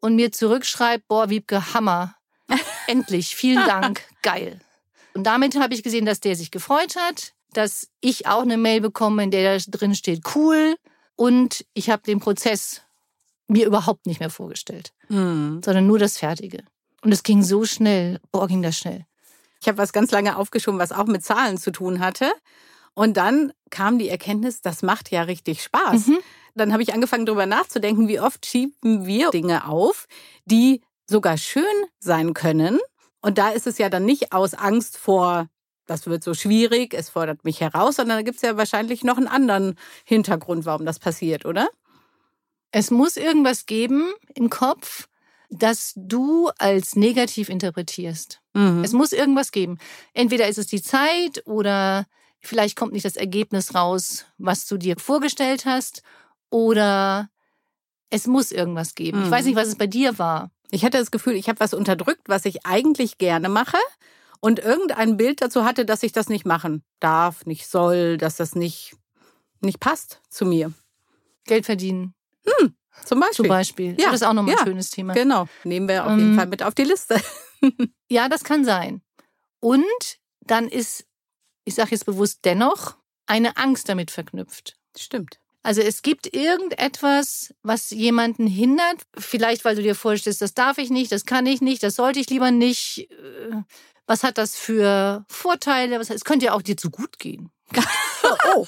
und 0.00 0.16
mir 0.16 0.32
zurückschreibt, 0.32 1.06
boah, 1.08 1.30
Wiebke, 1.30 1.74
Hammer. 1.74 2.14
Endlich, 2.86 3.36
vielen 3.36 3.64
Dank, 3.66 4.02
geil. 4.22 4.60
Und 5.14 5.24
damit 5.24 5.58
habe 5.58 5.74
ich 5.74 5.82
gesehen, 5.82 6.06
dass 6.06 6.20
der 6.20 6.36
sich 6.36 6.50
gefreut 6.50 6.96
hat, 6.96 7.34
dass 7.52 7.88
ich 8.00 8.26
auch 8.26 8.42
eine 8.42 8.56
Mail 8.56 8.80
bekomme, 8.80 9.22
in 9.22 9.30
der 9.30 9.58
da 9.58 9.64
drin 9.68 9.94
steht, 9.94 10.22
cool. 10.34 10.76
Und 11.18 11.66
ich 11.74 11.90
habe 11.90 12.04
den 12.04 12.20
Prozess 12.20 12.82
mir 13.48 13.66
überhaupt 13.66 14.06
nicht 14.06 14.20
mehr 14.20 14.30
vorgestellt, 14.30 14.92
mhm. 15.08 15.60
sondern 15.64 15.88
nur 15.88 15.98
das 15.98 16.16
Fertige. 16.16 16.62
Und 17.02 17.10
es 17.10 17.24
ging 17.24 17.42
so 17.42 17.64
schnell. 17.64 18.20
Boah, 18.30 18.46
ging 18.46 18.62
das 18.62 18.78
schnell. 18.78 19.04
Ich 19.60 19.66
habe 19.66 19.78
was 19.78 19.92
ganz 19.92 20.12
lange 20.12 20.36
aufgeschoben, 20.36 20.78
was 20.78 20.92
auch 20.92 21.06
mit 21.06 21.24
Zahlen 21.24 21.58
zu 21.58 21.72
tun 21.72 21.98
hatte. 21.98 22.30
Und 22.94 23.16
dann 23.16 23.52
kam 23.70 23.98
die 23.98 24.08
Erkenntnis, 24.08 24.60
das 24.60 24.82
macht 24.82 25.10
ja 25.10 25.22
richtig 25.22 25.64
Spaß. 25.64 26.06
Mhm. 26.06 26.18
Dann 26.54 26.72
habe 26.72 26.84
ich 26.84 26.94
angefangen, 26.94 27.26
darüber 27.26 27.46
nachzudenken, 27.46 28.06
wie 28.06 28.20
oft 28.20 28.46
schieben 28.46 29.04
wir 29.04 29.30
Dinge 29.30 29.66
auf, 29.66 30.06
die 30.44 30.82
sogar 31.08 31.36
schön 31.36 31.64
sein 31.98 32.32
können 32.32 32.78
Und 33.22 33.38
da 33.38 33.48
ist 33.48 33.66
es 33.66 33.78
ja 33.78 33.88
dann 33.88 34.04
nicht 34.04 34.32
aus 34.32 34.54
Angst 34.54 34.96
vor, 34.96 35.48
das 35.88 36.06
wird 36.06 36.22
so 36.22 36.34
schwierig, 36.34 36.94
es 36.94 37.08
fordert 37.08 37.44
mich 37.44 37.60
heraus, 37.60 37.96
sondern 37.96 38.18
da 38.18 38.22
gibt 38.22 38.36
es 38.36 38.42
ja 38.42 38.56
wahrscheinlich 38.56 39.02
noch 39.02 39.16
einen 39.16 39.26
anderen 39.26 39.74
Hintergrund, 40.04 40.66
warum 40.66 40.84
das 40.84 40.98
passiert, 40.98 41.46
oder? 41.46 41.68
Es 42.70 42.90
muss 42.90 43.16
irgendwas 43.16 43.64
geben 43.64 44.12
im 44.34 44.50
Kopf, 44.50 45.08
das 45.48 45.94
du 45.96 46.50
als 46.58 46.94
negativ 46.94 47.48
interpretierst. 47.48 48.42
Mhm. 48.52 48.84
Es 48.84 48.92
muss 48.92 49.12
irgendwas 49.12 49.50
geben. 49.50 49.78
Entweder 50.12 50.46
ist 50.46 50.58
es 50.58 50.66
die 50.66 50.82
Zeit 50.82 51.42
oder 51.46 52.06
vielleicht 52.40 52.76
kommt 52.76 52.92
nicht 52.92 53.06
das 53.06 53.16
Ergebnis 53.16 53.74
raus, 53.74 54.26
was 54.36 54.66
du 54.66 54.76
dir 54.76 54.96
vorgestellt 54.98 55.64
hast, 55.64 56.02
oder 56.50 57.30
es 58.10 58.26
muss 58.26 58.52
irgendwas 58.52 58.94
geben. 58.94 59.20
Mhm. 59.20 59.24
Ich 59.24 59.30
weiß 59.30 59.46
nicht, 59.46 59.56
was 59.56 59.68
es 59.68 59.76
bei 59.76 59.86
dir 59.86 60.18
war. 60.18 60.50
Ich 60.70 60.84
hatte 60.84 60.98
das 60.98 61.10
Gefühl, 61.10 61.34
ich 61.34 61.48
habe 61.48 61.60
was 61.60 61.72
unterdrückt, 61.72 62.28
was 62.28 62.44
ich 62.44 62.66
eigentlich 62.66 63.16
gerne 63.16 63.48
mache 63.48 63.78
und 64.40 64.58
irgendein 64.58 65.16
Bild 65.16 65.42
dazu 65.42 65.64
hatte, 65.64 65.84
dass 65.84 66.02
ich 66.02 66.12
das 66.12 66.28
nicht 66.28 66.46
machen 66.46 66.82
darf, 67.00 67.46
nicht 67.46 67.66
soll, 67.66 68.18
dass 68.18 68.36
das 68.36 68.54
nicht, 68.54 68.96
nicht 69.60 69.80
passt 69.80 70.20
zu 70.28 70.46
mir. 70.46 70.72
Geld 71.44 71.66
verdienen. 71.66 72.14
Hm, 72.46 72.74
zum 73.04 73.20
Beispiel. 73.20 73.36
Zum 73.36 73.48
Beispiel. 73.48 73.96
Ja. 73.98 74.06
Das 74.06 74.20
ist 74.20 74.26
auch 74.26 74.32
nochmal 74.32 74.54
ja. 74.54 74.60
ein 74.60 74.66
schönes 74.66 74.90
Thema. 74.90 75.14
Genau. 75.14 75.48
Nehmen 75.64 75.88
wir 75.88 76.04
auf 76.04 76.10
jeden 76.10 76.30
ähm, 76.30 76.36
Fall 76.36 76.46
mit 76.46 76.62
auf 76.62 76.74
die 76.74 76.84
Liste. 76.84 77.20
ja, 78.10 78.28
das 78.28 78.44
kann 78.44 78.64
sein. 78.64 79.02
Und 79.60 79.84
dann 80.40 80.68
ist, 80.68 81.06
ich 81.64 81.74
sage 81.74 81.90
jetzt 81.92 82.06
bewusst 82.06 82.40
dennoch, 82.44 82.96
eine 83.26 83.56
Angst 83.56 83.88
damit 83.88 84.10
verknüpft. 84.10 84.76
Stimmt. 84.96 85.38
Also 85.62 85.82
es 85.82 86.02
gibt 86.02 86.34
irgendetwas, 86.34 87.54
was 87.62 87.90
jemanden 87.90 88.46
hindert, 88.46 89.02
vielleicht 89.16 89.64
weil 89.64 89.76
du 89.76 89.82
dir 89.82 89.94
vorstellst, 89.94 90.40
das 90.40 90.54
darf 90.54 90.78
ich 90.78 90.88
nicht, 90.88 91.12
das 91.12 91.26
kann 91.26 91.46
ich 91.46 91.60
nicht, 91.60 91.82
das 91.82 91.96
sollte 91.96 92.20
ich 92.20 92.30
lieber 92.30 92.50
nicht. 92.50 93.08
Was 94.08 94.24
hat 94.24 94.38
das 94.38 94.56
für 94.56 95.24
Vorteile? 95.28 96.00
Was, 96.00 96.08
es 96.08 96.24
könnte 96.24 96.46
ja 96.46 96.54
auch 96.54 96.62
dir 96.62 96.78
zu 96.78 96.90
gut 96.90 97.18
gehen. 97.18 97.50
oh. 97.76 98.36
oh. 98.56 98.66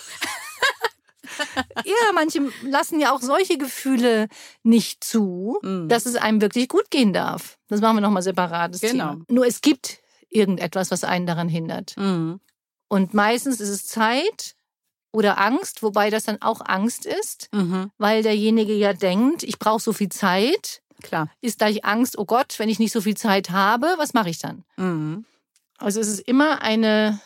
ja, 1.84 2.12
manche 2.14 2.40
lassen 2.62 3.00
ja 3.00 3.12
auch 3.12 3.22
solche 3.22 3.56
Gefühle 3.56 4.28
nicht 4.62 5.02
zu, 5.02 5.58
mhm. 5.62 5.88
dass 5.88 6.04
es 6.04 6.16
einem 6.16 6.42
wirklich 6.42 6.68
gut 6.68 6.90
gehen 6.90 7.14
darf. 7.14 7.58
Das 7.68 7.80
machen 7.80 7.96
wir 7.96 8.00
nochmal 8.02 8.22
separates 8.22 8.82
genau. 8.82 9.12
Thema. 9.12 9.24
Nur 9.28 9.46
es 9.46 9.62
gibt 9.62 10.00
irgendetwas, 10.28 10.90
was 10.90 11.04
einen 11.04 11.26
daran 11.26 11.48
hindert. 11.48 11.96
Mhm. 11.96 12.40
Und 12.88 13.14
meistens 13.14 13.60
ist 13.60 13.70
es 13.70 13.86
Zeit 13.86 14.56
oder 15.10 15.38
Angst, 15.38 15.82
wobei 15.82 16.10
das 16.10 16.24
dann 16.24 16.42
auch 16.42 16.60
Angst 16.62 17.06
ist, 17.06 17.48
mhm. 17.52 17.90
weil 17.96 18.22
derjenige 18.22 18.74
ja 18.74 18.92
denkt, 18.92 19.42
ich 19.42 19.58
brauche 19.58 19.80
so 19.80 19.94
viel 19.94 20.10
Zeit. 20.10 20.82
Klar. 21.02 21.30
Ist 21.40 21.58
gleich 21.58 21.86
Angst, 21.86 22.18
oh 22.18 22.26
Gott, 22.26 22.58
wenn 22.58 22.68
ich 22.68 22.78
nicht 22.78 22.92
so 22.92 23.00
viel 23.00 23.16
Zeit 23.16 23.48
habe, 23.48 23.94
was 23.96 24.12
mache 24.12 24.28
ich 24.28 24.38
dann? 24.38 24.64
Mhm. 24.76 25.24
Also 25.80 26.00
es 26.00 26.08
ist 26.08 26.20
immer 26.20 26.62
eine 26.62 27.20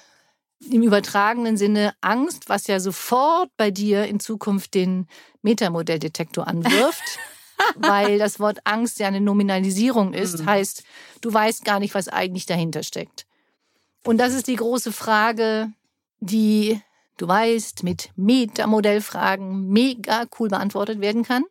im 0.71 0.83
übertragenen 0.83 1.57
Sinne 1.57 1.95
Angst, 2.01 2.49
was 2.49 2.67
ja 2.67 2.81
sofort 2.81 3.51
bei 3.57 3.71
dir 3.71 4.07
in 4.07 4.21
Zukunft 4.21 4.75
den 4.75 5.07
Metamodelldetektor 5.43 6.47
anwirft. 6.47 7.03
weil 7.77 8.19
das 8.19 8.41
Wort 8.41 8.59
Angst 8.65 8.99
ja 8.99 9.07
eine 9.07 9.21
Nominalisierung 9.21 10.13
ist, 10.13 10.41
mhm. 10.41 10.47
heißt, 10.47 10.83
du 11.21 11.33
weißt 11.33 11.65
gar 11.65 11.79
nicht, 11.79 11.95
was 11.95 12.09
eigentlich 12.09 12.47
dahinter 12.47 12.83
steckt. 12.83 13.27
Und 14.05 14.19
das 14.19 14.35
ist 14.35 14.49
die 14.49 14.57
große 14.57 14.93
Frage, 14.93 15.73
die, 16.21 16.81
du 17.17 17.29
weißt, 17.29 17.83
mit 17.83 18.11
Metamodellfragen 18.17 19.69
mega 19.69 20.25
cool 20.39 20.49
beantwortet 20.49 21.01
werden 21.01 21.23
kann. 21.23 21.45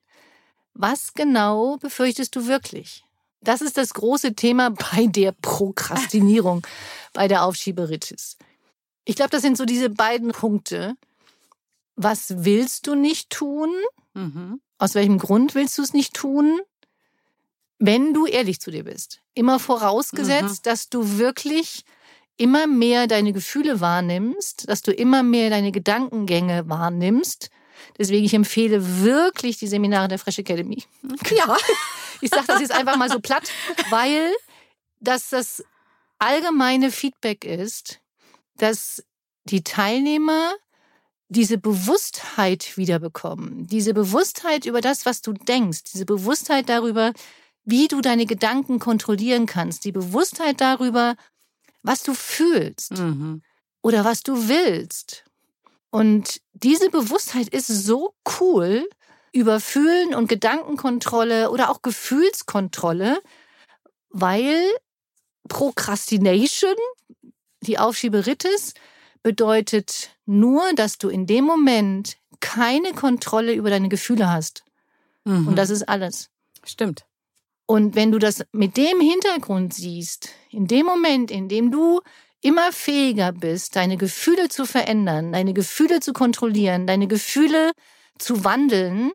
Was 0.74 1.14
genau 1.14 1.78
befürchtest 1.78 2.36
du 2.36 2.48
wirklich? 2.48 3.06
Das 3.44 3.62
ist 3.62 3.78
das 3.78 3.94
große 3.94 4.36
Thema 4.36 4.70
bei 4.96 5.08
der 5.08 5.32
Prokrastinierung, 5.32 6.66
bei 7.14 7.28
der 7.28 7.44
Aufschieberitis. 7.44 8.38
Ich 9.06 9.16
glaube, 9.16 9.32
das 9.32 9.42
sind 9.42 9.58
so 9.58 9.66
diese 9.66 9.90
beiden 9.90 10.32
Punkte. 10.32 10.96
Was 11.96 12.46
willst 12.46 12.88
du 12.88 12.96
nicht 12.96 13.30
tun? 13.30 13.70
Mhm. 14.14 14.62
Aus 14.78 14.96
welchem 14.96 15.18
Grund 15.20 15.56
willst 15.56 15.78
du 15.78 15.82
es 15.82 15.94
nicht 15.94 16.14
tun? 16.14 16.60
Wenn 17.80 18.14
du 18.14 18.26
ehrlich 18.26 18.60
zu 18.62 18.72
dir 18.72 18.86
bist. 18.86 19.20
Immer 19.34 19.60
vorausgesetzt, 19.60 20.66
mhm. 20.66 20.70
dass 20.70 20.90
du 20.90 21.18
wirklich 21.18 21.84
immer 22.38 22.66
mehr 22.66 23.08
deine 23.08 23.34
Gefühle 23.34 23.82
wahrnimmst, 23.82 24.70
dass 24.70 24.82
du 24.82 24.92
immer 24.92 25.22
mehr 25.22 25.50
deine 25.50 25.72
Gedankengänge 25.72 26.68
wahrnimmst. 26.68 27.50
Deswegen 27.98 28.26
ich 28.26 28.34
empfehle 28.34 29.04
wirklich 29.04 29.58
die 29.58 29.68
Seminare 29.68 30.08
der 30.08 30.20
Fresh 30.20 30.40
Academy. 30.40 30.84
Ja. 31.30 31.58
Ich 32.24 32.30
sage 32.30 32.48
das 32.48 32.62
jetzt 32.62 32.72
einfach 32.72 32.96
mal 32.96 33.10
so 33.10 33.20
platt, 33.20 33.52
weil 33.90 34.34
das 35.02 35.30
das 35.30 35.64
allgemeine 36.20 36.90
Feedback 36.90 37.44
ist, 37.44 38.00
dass 38.58 39.04
die 39.44 39.64
Teilnehmer 39.64 40.54
diese 41.28 41.58
Bewusstheit 41.58 42.78
wiederbekommen, 42.78 43.68
diese 43.68 43.94
Bewusstheit 43.94 44.66
über 44.66 44.80
das, 44.80 45.06
was 45.06 45.22
du 45.22 45.34
denkst, 45.34 45.84
diese 45.92 46.06
Bewusstheit 46.06 46.70
darüber, 46.70 47.12
wie 47.66 47.88
du 47.88 48.00
deine 48.00 48.26
Gedanken 48.26 48.80
kontrollieren 48.80 49.46
kannst, 49.46 49.84
die 49.84 49.92
Bewusstheit 49.92 50.62
darüber, 50.62 51.16
was 51.82 52.04
du 52.04 52.14
fühlst 52.14 52.98
mhm. 52.98 53.42
oder 53.82 54.06
was 54.06 54.24
du 54.24 54.48
willst. 54.48 55.26
Und 55.90 56.40
diese 56.54 56.90
Bewusstheit 56.90 57.50
ist 57.50 57.68
so 57.68 58.16
cool 58.40 58.88
über 59.34 59.60
Fühlen 59.60 60.14
und 60.14 60.30
Gedankenkontrolle 60.30 61.50
oder 61.50 61.70
auch 61.70 61.82
Gefühlskontrolle, 61.82 63.20
weil 64.10 64.64
Procrastination 65.50 66.76
die 67.62 67.80
Aufschieberitis 67.80 68.74
bedeutet 69.24 70.12
nur, 70.26 70.74
dass 70.76 70.98
du 70.98 71.10
in 71.10 71.26
dem 71.26 71.46
Moment 71.46 72.18
keine 72.40 72.92
Kontrolle 72.92 73.54
über 73.54 73.70
deine 73.70 73.90
Gefühle 73.90 74.30
hast. 74.30 74.64
Mhm. 75.24 75.48
Und 75.48 75.56
das 75.56 75.70
ist 75.70 75.84
alles. 75.90 76.30
Stimmt. 76.64 77.06
Und 77.66 77.96
wenn 77.96 78.12
du 78.12 78.20
das 78.20 78.46
mit 78.52 78.78
dem 78.78 79.00
Hintergrund 79.00 79.74
siehst, 79.74 80.30
in 80.52 80.68
dem 80.68 80.86
Moment, 80.86 81.32
in 81.32 81.48
dem 81.48 81.72
du 81.72 82.02
immer 82.42 82.74
fähiger 82.74 83.32
bist, 83.32 83.78
deine 83.78 83.96
Gefühle 83.98 84.50
zu 84.50 84.66
verändern, 84.66 85.32
deine 85.32 85.54
Gefühle 85.54 86.02
zu 86.02 86.12
kontrollieren, 86.12 86.86
deine 86.86 87.08
Gefühle 87.08 87.72
zu 88.20 88.44
wandeln 88.44 89.12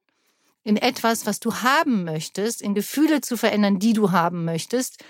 in 0.68 0.76
etwas, 0.76 1.24
was 1.24 1.40
du 1.40 1.54
haben 1.54 2.04
möchtest, 2.04 2.60
in 2.60 2.74
Gefühle 2.74 3.22
zu 3.22 3.38
verändern, 3.38 3.78
die 3.78 3.94
du 3.94 4.12
haben 4.12 4.44
möchtest, 4.44 5.02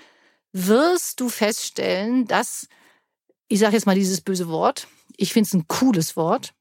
wirst 0.53 1.19
du 1.19 1.27
feststellen, 1.27 2.25
dass 2.25 2.67
ich 3.49 3.59
sage 3.59 3.73
jetzt 3.75 3.85
mal 3.85 3.95
dieses 3.95 4.21
böse 4.21 4.47
Wort, 4.47 4.87
ich 5.17 5.33
finde 5.33 5.47
es 5.47 5.53
ein 5.53 5.67
cooles 5.67 6.15
Wort, 6.15 6.53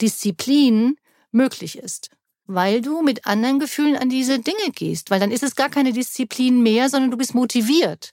Disziplin 0.00 0.96
möglich 1.32 1.78
ist. 1.78 2.10
Weil 2.46 2.82
du 2.82 3.02
mit 3.02 3.26
anderen 3.26 3.58
Gefühlen 3.58 3.96
an 3.96 4.10
diese 4.10 4.38
Dinge 4.38 4.70
gehst. 4.74 5.10
Weil 5.10 5.18
dann 5.18 5.30
ist 5.30 5.42
es 5.42 5.56
gar 5.56 5.70
keine 5.70 5.92
Disziplin 5.92 6.62
mehr, 6.62 6.90
sondern 6.90 7.10
du 7.10 7.16
bist 7.16 7.34
motiviert. 7.34 8.12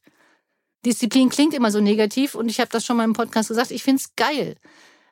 Disziplin 0.86 1.30
klingt 1.30 1.54
immer 1.54 1.70
so 1.70 1.82
negativ 1.82 2.34
und 2.34 2.50
ich 2.50 2.60
habe 2.60 2.72
das 2.72 2.86
schon 2.86 2.98
mal 2.98 3.04
im 3.04 3.14
Podcast 3.14 3.50
gesagt, 3.50 3.72
ich 3.72 3.84
finde 3.84 4.02
es 4.02 4.16
geil. 4.16 4.56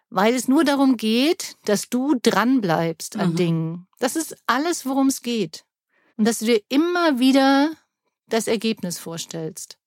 Weil 0.10 0.34
es 0.34 0.48
nur 0.48 0.64
darum 0.64 0.98
geht, 0.98 1.56
dass 1.66 1.90
du 1.90 2.16
dranbleibst 2.22 3.18
an 3.18 3.32
mhm. 3.32 3.36
Dingen. 3.36 3.88
Das 4.00 4.16
ist 4.16 4.36
alles, 4.48 4.86
worum 4.86 5.08
es 5.08 5.22
geht. 5.22 5.66
Und 6.18 6.26
dass 6.26 6.40
du 6.40 6.46
dir 6.46 6.62
immer 6.70 7.20
wieder 7.20 7.72
das 8.28 8.48
Ergebnis 8.48 8.98
vorstellst. 9.00 9.78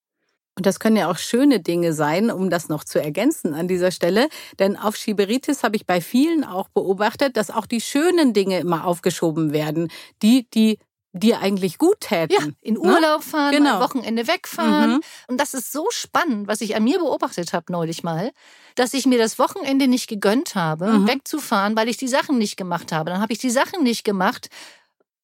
Und 0.55 0.67
das 0.67 0.81
können 0.81 0.97
ja 0.97 1.11
auch 1.11 1.17
schöne 1.17 1.61
Dinge 1.61 1.95
sein, 1.95 2.31
um 2.31 2.50
das 2.50 2.69
noch 2.69 2.85
zu 2.85 3.00
ergänzen 3.00 3.55
an 3.55 3.69
dieser 3.69 3.91
Stelle. 3.91 4.29
Denn 4.59 4.76
auf 4.76 4.97
Schieberitis 4.97 5.62
habe 5.62 5.76
ich 5.76 5.87
bei 5.87 6.00
vielen 6.00 6.45
auch 6.45 6.69
beobachtet, 6.69 7.37
dass 7.37 7.50
auch 7.50 7.67
die 7.67 7.81
schönen 7.81 8.35
Dinge 8.35 8.61
immer 8.61 8.87
aufgeschoben 8.87 9.52
werden, 9.52 9.91
die, 10.23 10.47
die 10.50 10.79
dir 11.12 11.40
eigentlich 11.40 11.78
gut 11.78 12.00
täten. 12.00 12.35
Ja, 12.38 12.47
in 12.62 12.75
ne? 12.75 12.81
Urlaub 12.81 13.23
fahren, 13.23 13.52
genau. 13.52 13.81
Wochenende 13.81 14.26
wegfahren. 14.26 14.95
Mhm. 14.95 15.00
Und 15.28 15.40
das 15.40 15.54
ist 15.54 15.73
so 15.73 15.87
spannend, 15.90 16.49
was 16.49 16.61
ich 16.61 16.75
an 16.75 16.85
mir 16.85 16.99
beobachtet 16.99 17.52
habe 17.52 17.71
neulich 17.71 18.02
mal, 18.02 18.33
dass 18.75 18.95
ich 18.95 19.07
mir 19.07 19.19
das 19.19 19.38
Wochenende 19.38 19.88
nicht 19.88 20.09
gegönnt 20.09 20.54
habe, 20.54 20.87
mhm. 20.87 21.09
wegzufahren, 21.09 21.76
weil 21.76 21.88
ich 21.88 21.99
die 21.99 22.09
Sachen 22.09 22.38
nicht 22.38 22.57
gemacht 22.57 22.92
habe. 22.92 23.11
Dann 23.11 23.21
habe 23.21 23.33
ich 23.33 23.38
die 23.38 23.50
Sachen 23.50 23.83
nicht 23.83 24.04
gemacht, 24.04 24.49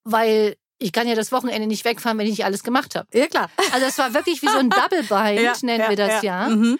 weil 0.04 0.56
ich 0.78 0.92
kann 0.92 1.08
ja 1.08 1.14
das 1.14 1.32
Wochenende 1.32 1.66
nicht 1.66 1.84
wegfahren, 1.84 2.18
wenn 2.18 2.26
ich 2.26 2.32
nicht 2.32 2.44
alles 2.44 2.62
gemacht 2.62 2.94
habe. 2.94 3.08
Ja, 3.12 3.26
klar. 3.26 3.50
Also 3.72 3.86
es 3.86 3.98
war 3.98 4.14
wirklich 4.14 4.42
wie 4.42 4.48
so 4.48 4.58
ein 4.58 4.70
Double 4.70 5.02
Bind, 5.02 5.40
ja, 5.40 5.54
nennen 5.62 5.84
ja, 5.84 5.88
wir 5.88 5.96
das 5.96 6.22
ja. 6.22 6.48
ja. 6.48 6.54
Mhm. 6.54 6.78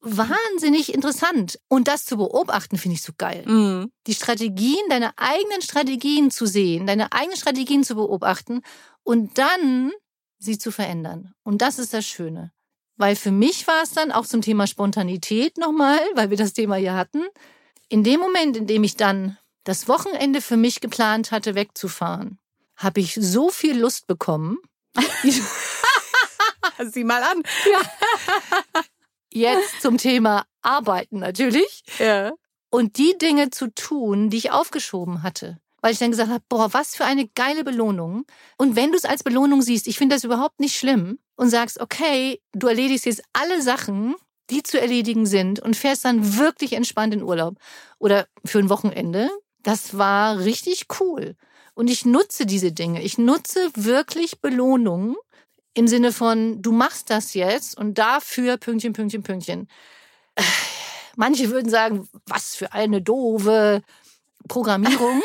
Wahnsinnig 0.00 0.94
interessant. 0.94 1.58
Und 1.68 1.88
das 1.88 2.04
zu 2.04 2.16
beobachten, 2.16 2.78
finde 2.78 2.94
ich 2.94 3.02
so 3.02 3.12
geil. 3.16 3.44
Mhm. 3.46 3.90
Die 4.06 4.14
Strategien, 4.14 4.88
deine 4.88 5.16
eigenen 5.18 5.60
Strategien 5.62 6.30
zu 6.30 6.46
sehen, 6.46 6.86
deine 6.86 7.12
eigenen 7.12 7.36
Strategien 7.36 7.82
zu 7.82 7.96
beobachten 7.96 8.62
und 9.02 9.38
dann 9.38 9.92
sie 10.38 10.58
zu 10.58 10.70
verändern. 10.70 11.32
Und 11.42 11.62
das 11.62 11.78
ist 11.78 11.94
das 11.94 12.06
Schöne. 12.06 12.52
Weil 12.96 13.16
für 13.16 13.30
mich 13.30 13.66
war 13.66 13.82
es 13.82 13.90
dann 13.90 14.12
auch 14.12 14.26
zum 14.26 14.40
Thema 14.40 14.66
Spontanität 14.66 15.58
nochmal, 15.58 15.98
weil 16.14 16.30
wir 16.30 16.36
das 16.36 16.52
Thema 16.52 16.76
hier 16.76 16.94
hatten. 16.94 17.24
In 17.88 18.04
dem 18.04 18.20
Moment, 18.20 18.56
in 18.56 18.66
dem 18.66 18.84
ich 18.84 18.96
dann 18.96 19.38
das 19.64 19.88
Wochenende 19.88 20.40
für 20.40 20.56
mich 20.56 20.80
geplant 20.80 21.32
hatte, 21.32 21.54
wegzufahren, 21.54 22.38
habe 22.76 23.00
ich 23.00 23.14
so 23.14 23.50
viel 23.50 23.78
Lust 23.78 24.06
bekommen. 24.06 24.58
Sieh 26.92 27.04
mal 27.04 27.22
an. 27.22 27.42
Ja. 27.70 28.82
Jetzt 29.38 29.82
zum 29.82 29.98
Thema 29.98 30.44
Arbeiten 30.62 31.20
natürlich. 31.20 31.82
Ja. 31.98 32.32
Und 32.70 32.98
die 32.98 33.16
Dinge 33.16 33.50
zu 33.50 33.72
tun, 33.72 34.30
die 34.30 34.36
ich 34.38 34.50
aufgeschoben 34.50 35.22
hatte. 35.22 35.58
Weil 35.80 35.92
ich 35.92 35.98
dann 35.98 36.10
gesagt 36.10 36.30
habe, 36.30 36.42
boah, 36.48 36.74
was 36.74 36.96
für 36.96 37.04
eine 37.04 37.28
geile 37.28 37.62
Belohnung. 37.62 38.24
Und 38.56 38.74
wenn 38.74 38.90
du 38.90 38.96
es 38.96 39.04
als 39.04 39.22
Belohnung 39.22 39.62
siehst, 39.62 39.86
ich 39.86 39.96
finde 39.96 40.16
das 40.16 40.24
überhaupt 40.24 40.58
nicht 40.58 40.76
schlimm 40.76 41.20
und 41.36 41.50
sagst, 41.50 41.80
okay, 41.80 42.40
du 42.52 42.66
erledigst 42.66 43.06
jetzt 43.06 43.22
alle 43.32 43.62
Sachen, 43.62 44.16
die 44.50 44.64
zu 44.64 44.80
erledigen 44.80 45.24
sind 45.24 45.60
und 45.60 45.76
fährst 45.76 46.04
dann 46.04 46.36
wirklich 46.36 46.72
entspannt 46.72 47.14
in 47.14 47.22
Urlaub 47.22 47.58
oder 47.98 48.26
für 48.44 48.58
ein 48.58 48.70
Wochenende. 48.70 49.30
Das 49.62 49.96
war 49.96 50.40
richtig 50.40 50.86
cool. 50.98 51.36
Und 51.74 51.88
ich 51.88 52.04
nutze 52.04 52.44
diese 52.44 52.72
Dinge. 52.72 53.02
Ich 53.02 53.18
nutze 53.18 53.70
wirklich 53.76 54.40
Belohnungen 54.40 55.14
im 55.78 55.86
Sinne 55.86 56.10
von, 56.12 56.60
du 56.60 56.72
machst 56.72 57.08
das 57.08 57.34
jetzt 57.34 57.78
und 57.78 57.98
dafür 57.98 58.56
Pünktchen, 58.56 58.92
Pünktchen, 58.92 59.22
Pünktchen. 59.22 59.68
Manche 61.16 61.50
würden 61.50 61.70
sagen, 61.70 62.08
was 62.26 62.56
für 62.56 62.72
eine 62.72 63.00
doofe 63.00 63.82
Programmierung. 64.48 65.22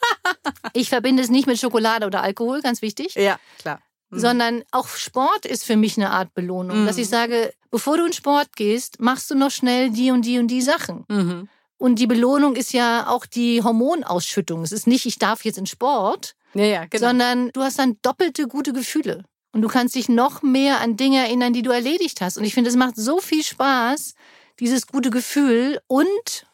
ich 0.74 0.90
verbinde 0.90 1.22
es 1.22 1.30
nicht 1.30 1.46
mit 1.46 1.58
Schokolade 1.58 2.06
oder 2.06 2.22
Alkohol, 2.22 2.60
ganz 2.60 2.82
wichtig. 2.82 3.14
Ja, 3.14 3.40
klar. 3.58 3.80
Mhm. 4.10 4.18
Sondern 4.18 4.62
auch 4.72 4.88
Sport 4.88 5.46
ist 5.46 5.64
für 5.64 5.76
mich 5.76 5.96
eine 5.96 6.10
Art 6.10 6.34
Belohnung. 6.34 6.82
Mhm. 6.82 6.86
Dass 6.86 6.98
ich 6.98 7.08
sage, 7.08 7.54
bevor 7.70 7.96
du 7.96 8.04
in 8.04 8.12
Sport 8.12 8.56
gehst, 8.56 9.00
machst 9.00 9.30
du 9.30 9.36
noch 9.36 9.50
schnell 9.50 9.88
die 9.88 10.10
und 10.10 10.26
die 10.26 10.38
und 10.38 10.48
die 10.48 10.60
Sachen. 10.60 11.06
Mhm. 11.08 11.48
Und 11.78 11.94
die 11.94 12.06
Belohnung 12.06 12.56
ist 12.56 12.74
ja 12.74 13.08
auch 13.08 13.24
die 13.24 13.62
Hormonausschüttung. 13.62 14.62
Es 14.64 14.72
ist 14.72 14.86
nicht, 14.86 15.06
ich 15.06 15.18
darf 15.18 15.46
jetzt 15.46 15.56
in 15.56 15.66
Sport, 15.66 16.34
ja, 16.52 16.64
ja, 16.64 16.84
genau. 16.84 17.06
sondern 17.06 17.50
du 17.52 17.62
hast 17.62 17.78
dann 17.78 17.96
doppelte 18.02 18.48
gute 18.48 18.74
Gefühle. 18.74 19.24
Und 19.58 19.62
du 19.62 19.68
kannst 19.68 19.96
dich 19.96 20.08
noch 20.08 20.42
mehr 20.42 20.80
an 20.80 20.96
Dinge 20.96 21.18
erinnern, 21.18 21.52
die 21.52 21.62
du 21.62 21.72
erledigt 21.72 22.20
hast. 22.20 22.38
Und 22.38 22.44
ich 22.44 22.54
finde, 22.54 22.70
es 22.70 22.76
macht 22.76 22.94
so 22.94 23.18
viel 23.18 23.42
Spaß, 23.42 24.14
dieses 24.60 24.86
gute 24.86 25.10
Gefühl. 25.10 25.80
Und 25.88 26.46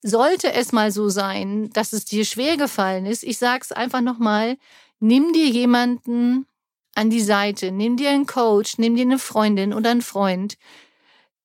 sollte 0.00 0.52
es 0.52 0.70
mal 0.70 0.92
so 0.92 1.08
sein, 1.08 1.70
dass 1.70 1.92
es 1.92 2.04
dir 2.04 2.24
schwer 2.24 2.56
gefallen 2.56 3.04
ist, 3.04 3.24
ich 3.24 3.36
sag's 3.36 3.72
einfach 3.72 4.00
nochmal, 4.00 4.58
nimm 5.00 5.32
dir 5.32 5.48
jemanden 5.48 6.46
an 6.94 7.10
die 7.10 7.20
Seite, 7.20 7.72
nimm 7.72 7.96
dir 7.96 8.10
einen 8.10 8.26
Coach, 8.26 8.78
nimm 8.78 8.94
dir 8.94 9.02
eine 9.02 9.18
Freundin 9.18 9.74
oder 9.74 9.90
einen 9.90 10.00
Freund 10.00 10.56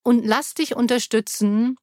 und 0.03 0.23
lass 0.23 0.53
dich 0.53 0.75
unterstützen, 0.75 1.77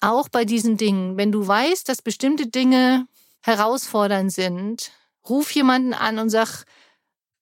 auch 0.00 0.30
bei 0.30 0.46
diesen 0.46 0.78
Dingen. 0.78 1.18
Wenn 1.18 1.30
du 1.30 1.46
weißt, 1.46 1.86
dass 1.86 2.00
bestimmte 2.00 2.46
Dinge 2.46 3.06
herausfordernd 3.42 4.32
sind, 4.32 4.92
ruf 5.28 5.50
jemanden 5.50 5.92
an 5.92 6.18
und 6.18 6.30
sag, 6.30 6.64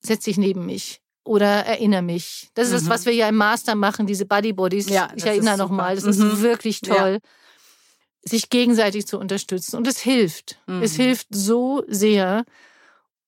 setz 0.00 0.24
dich 0.24 0.38
neben 0.38 0.66
mich 0.66 1.00
oder 1.24 1.46
erinnere 1.46 2.02
mich. 2.02 2.48
Das 2.54 2.68
ist 2.68 2.84
mhm. 2.84 2.88
das, 2.88 2.88
was 2.88 3.06
wir 3.06 3.12
ja 3.12 3.28
im 3.28 3.36
Master 3.36 3.74
machen, 3.74 4.06
diese 4.06 4.24
Buddy 4.24 4.52
Bodies. 4.52 4.88
Ja, 4.88 5.08
ich 5.14 5.24
erinnere 5.24 5.58
nochmal, 5.58 5.94
das 5.94 6.04
mhm. 6.04 6.10
ist 6.10 6.40
wirklich 6.42 6.80
toll. 6.80 7.18
Ja. 7.22 7.30
Sich 8.24 8.50
gegenseitig 8.50 9.06
zu 9.06 9.18
unterstützen. 9.18 9.76
Und 9.76 9.86
es 9.86 9.98
hilft. 9.98 10.58
Mhm. 10.66 10.82
Es 10.82 10.96
hilft 10.96 11.28
so 11.30 11.84
sehr. 11.86 12.44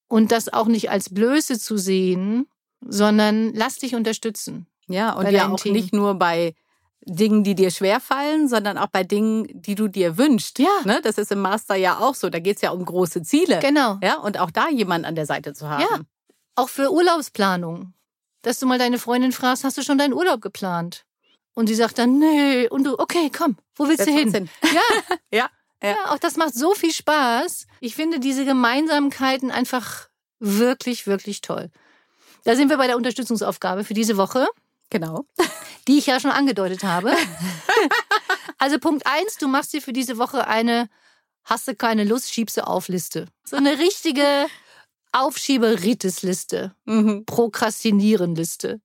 Und 0.08 0.32
das 0.32 0.52
auch 0.52 0.66
nicht 0.66 0.90
als 0.90 1.10
Blöße 1.10 1.58
zu 1.58 1.76
sehen, 1.76 2.46
sondern 2.80 3.52
lass 3.54 3.76
dich 3.76 3.94
unterstützen. 3.94 4.66
Ja, 4.88 5.12
und 5.12 5.30
ja 5.30 5.48
auch 5.48 5.60
Team. 5.60 5.74
nicht 5.74 5.92
nur 5.92 6.14
bei 6.14 6.54
Dingen, 7.02 7.44
die 7.44 7.54
dir 7.54 7.70
schwerfallen, 7.70 8.48
sondern 8.48 8.76
auch 8.76 8.88
bei 8.88 9.04
Dingen, 9.04 9.46
die 9.52 9.74
du 9.74 9.88
dir 9.88 10.18
wünschst. 10.18 10.58
Ja. 10.58 10.68
Ne? 10.84 11.00
Das 11.02 11.16
ist 11.16 11.30
im 11.32 11.40
Master 11.40 11.76
ja 11.76 11.98
auch 11.98 12.14
so. 12.14 12.28
Da 12.28 12.40
geht 12.40 12.56
es 12.56 12.62
ja 12.62 12.70
um 12.70 12.84
große 12.84 13.22
Ziele. 13.22 13.58
Genau. 13.60 13.98
Ja, 14.02 14.18
und 14.18 14.38
auch 14.38 14.50
da 14.50 14.68
jemand 14.68 15.06
an 15.06 15.14
der 15.14 15.26
Seite 15.26 15.54
zu 15.54 15.68
haben. 15.68 15.82
Ja. 15.82 16.00
Auch 16.60 16.68
für 16.68 16.92
Urlaubsplanung. 16.92 17.94
Dass 18.42 18.58
du 18.58 18.66
mal 18.66 18.78
deine 18.78 18.98
Freundin 18.98 19.32
fragst, 19.32 19.64
hast 19.64 19.78
du 19.78 19.82
schon 19.82 19.96
deinen 19.96 20.12
Urlaub 20.12 20.42
geplant? 20.42 21.06
Und 21.54 21.70
die 21.70 21.74
sagt 21.74 21.98
dann, 21.98 22.18
nee. 22.18 22.68
Und 22.68 22.84
du, 22.84 22.98
okay, 22.98 23.30
komm, 23.34 23.56
wo 23.76 23.88
willst 23.88 24.04
Setz 24.04 24.08
du 24.08 24.18
hin? 24.18 24.32
hin? 24.32 24.50
Ja. 24.62 25.16
ja. 25.38 25.50
Ja. 25.82 25.88
ja, 25.88 26.10
auch 26.12 26.18
das 26.18 26.36
macht 26.36 26.54
so 26.54 26.74
viel 26.74 26.92
Spaß. 26.92 27.66
Ich 27.80 27.94
finde 27.94 28.20
diese 28.20 28.44
Gemeinsamkeiten 28.44 29.50
einfach 29.50 30.10
wirklich, 30.38 31.06
wirklich 31.06 31.40
toll. 31.40 31.70
Da 32.44 32.54
sind 32.56 32.68
wir 32.68 32.76
bei 32.76 32.86
der 32.86 32.98
Unterstützungsaufgabe 32.98 33.82
für 33.84 33.94
diese 33.94 34.18
Woche. 34.18 34.46
Genau. 34.90 35.24
Die 35.88 35.96
ich 35.96 36.04
ja 36.04 36.20
schon 36.20 36.30
angedeutet 36.30 36.84
habe. 36.84 37.14
also 38.58 38.78
Punkt 38.78 39.06
eins, 39.06 39.38
du 39.38 39.48
machst 39.48 39.72
dir 39.72 39.80
für 39.80 39.94
diese 39.94 40.18
Woche 40.18 40.46
eine 40.46 40.90
Hast 41.44 41.66
du 41.68 41.74
keine 41.74 42.04
Lust, 42.04 42.32
schiebst 42.32 42.58
du 42.58 42.66
auf 42.66 42.88
Liste. 42.88 43.26
So 43.44 43.56
eine 43.56 43.78
richtige 43.78 44.46
Aufschieberitis-Liste. 45.12 46.74
Mhm. 46.84 47.24
Prokrastinieren-Liste. 47.26 48.80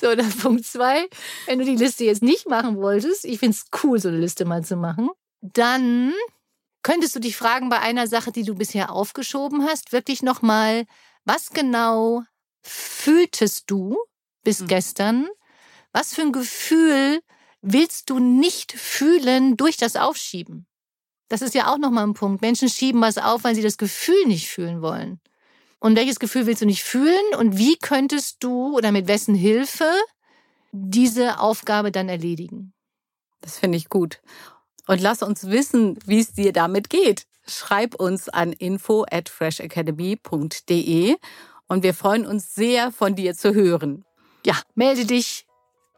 So, 0.00 0.14
dann 0.14 0.30
Punkt 0.38 0.64
zwei, 0.64 1.08
wenn 1.46 1.58
du 1.58 1.64
die 1.64 1.76
Liste 1.76 2.04
jetzt 2.04 2.22
nicht 2.22 2.48
machen 2.48 2.76
wolltest, 2.76 3.24
ich 3.24 3.38
finde 3.38 3.56
es 3.56 3.66
cool, 3.82 3.98
so 3.98 4.08
eine 4.08 4.18
Liste 4.18 4.44
mal 4.44 4.64
zu 4.64 4.76
machen, 4.76 5.10
dann 5.40 6.12
könntest 6.82 7.14
du 7.14 7.20
dich 7.20 7.36
fragen 7.36 7.68
bei 7.68 7.80
einer 7.80 8.06
Sache, 8.06 8.32
die 8.32 8.44
du 8.44 8.54
bisher 8.54 8.92
aufgeschoben 8.92 9.64
hast, 9.64 9.92
wirklich 9.92 10.22
nochmal, 10.22 10.86
was 11.24 11.50
genau 11.50 12.22
fühltest 12.62 13.70
du 13.70 13.96
bis 14.44 14.60
mhm. 14.60 14.66
gestern? 14.68 15.28
Was 15.92 16.14
für 16.14 16.22
ein 16.22 16.32
Gefühl 16.32 17.20
willst 17.60 18.08
du 18.10 18.18
nicht 18.18 18.72
fühlen 18.72 19.56
durch 19.56 19.76
das 19.76 19.96
Aufschieben? 19.96 20.66
Das 21.28 21.42
ist 21.42 21.54
ja 21.54 21.72
auch 21.72 21.78
nochmal 21.78 22.04
ein 22.04 22.14
Punkt. 22.14 22.40
Menschen 22.40 22.68
schieben 22.68 23.00
was 23.00 23.18
auf, 23.18 23.44
weil 23.44 23.54
sie 23.54 23.62
das 23.62 23.76
Gefühl 23.76 24.24
nicht 24.26 24.48
fühlen 24.48 24.80
wollen. 24.80 25.20
Und 25.80 25.96
welches 25.96 26.18
Gefühl 26.18 26.46
willst 26.46 26.62
du 26.62 26.66
nicht 26.66 26.82
fühlen? 26.82 27.34
Und 27.38 27.56
wie 27.56 27.76
könntest 27.76 28.38
du 28.40 28.76
oder 28.76 28.92
mit 28.92 29.08
wessen 29.08 29.34
Hilfe 29.34 29.88
diese 30.72 31.40
Aufgabe 31.40 31.92
dann 31.92 32.08
erledigen? 32.08 32.72
Das 33.40 33.58
finde 33.58 33.78
ich 33.78 33.88
gut. 33.88 34.20
Und 34.86 35.00
lass 35.00 35.22
uns 35.22 35.48
wissen, 35.48 35.98
wie 36.04 36.20
es 36.20 36.32
dir 36.32 36.52
damit 36.52 36.90
geht. 36.90 37.26
Schreib 37.46 37.94
uns 37.94 38.28
an 38.28 38.52
info 38.52 39.06
at 39.10 39.28
freshacademy.de 39.28 41.16
und 41.66 41.82
wir 41.82 41.94
freuen 41.94 42.26
uns 42.26 42.54
sehr, 42.54 42.90
von 42.90 43.14
dir 43.14 43.34
zu 43.34 43.54
hören. 43.54 44.04
Ja, 44.44 44.54
melde 44.74 45.04
dich, 45.04 45.46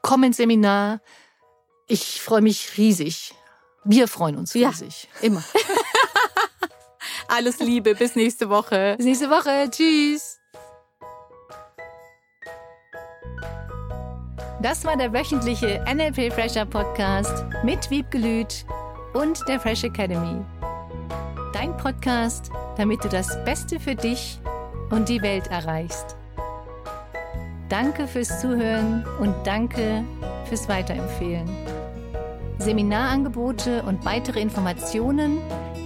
komm 0.02 0.24
ins 0.24 0.36
Seminar. 0.36 1.00
Ich 1.86 2.20
freue 2.20 2.42
mich 2.42 2.76
riesig. 2.76 3.34
Wir 3.84 4.08
freuen 4.08 4.36
uns 4.36 4.54
riesig. 4.54 5.08
Ja, 5.14 5.26
immer. 5.26 5.44
Alles 7.32 7.60
Liebe, 7.60 7.94
bis 7.94 8.16
nächste 8.16 8.50
Woche. 8.50 8.94
Bis 8.96 9.06
nächste 9.06 9.30
Woche. 9.30 9.70
Tschüss. 9.70 10.40
Das 14.60 14.84
war 14.84 14.96
der 14.96 15.12
wöchentliche 15.12 15.82
NLP 15.86 16.32
Fresher 16.32 16.66
Podcast 16.66 17.44
mit 17.62 17.88
Wiebgelüt 17.88 18.66
und 19.14 19.46
der 19.46 19.60
Fresh 19.60 19.84
Academy. 19.84 20.44
Dein 21.52 21.76
Podcast, 21.76 22.50
damit 22.76 23.04
du 23.04 23.08
das 23.08 23.42
Beste 23.44 23.78
für 23.78 23.94
dich 23.94 24.40
und 24.90 25.08
die 25.08 25.22
Welt 25.22 25.46
erreichst. 25.46 26.16
Danke 27.68 28.08
fürs 28.08 28.40
Zuhören 28.40 29.06
und 29.20 29.36
danke 29.44 30.04
fürs 30.46 30.68
Weiterempfehlen. 30.68 31.48
Seminarangebote 32.58 33.84
und 33.84 34.04
weitere 34.04 34.40
Informationen 34.40 35.38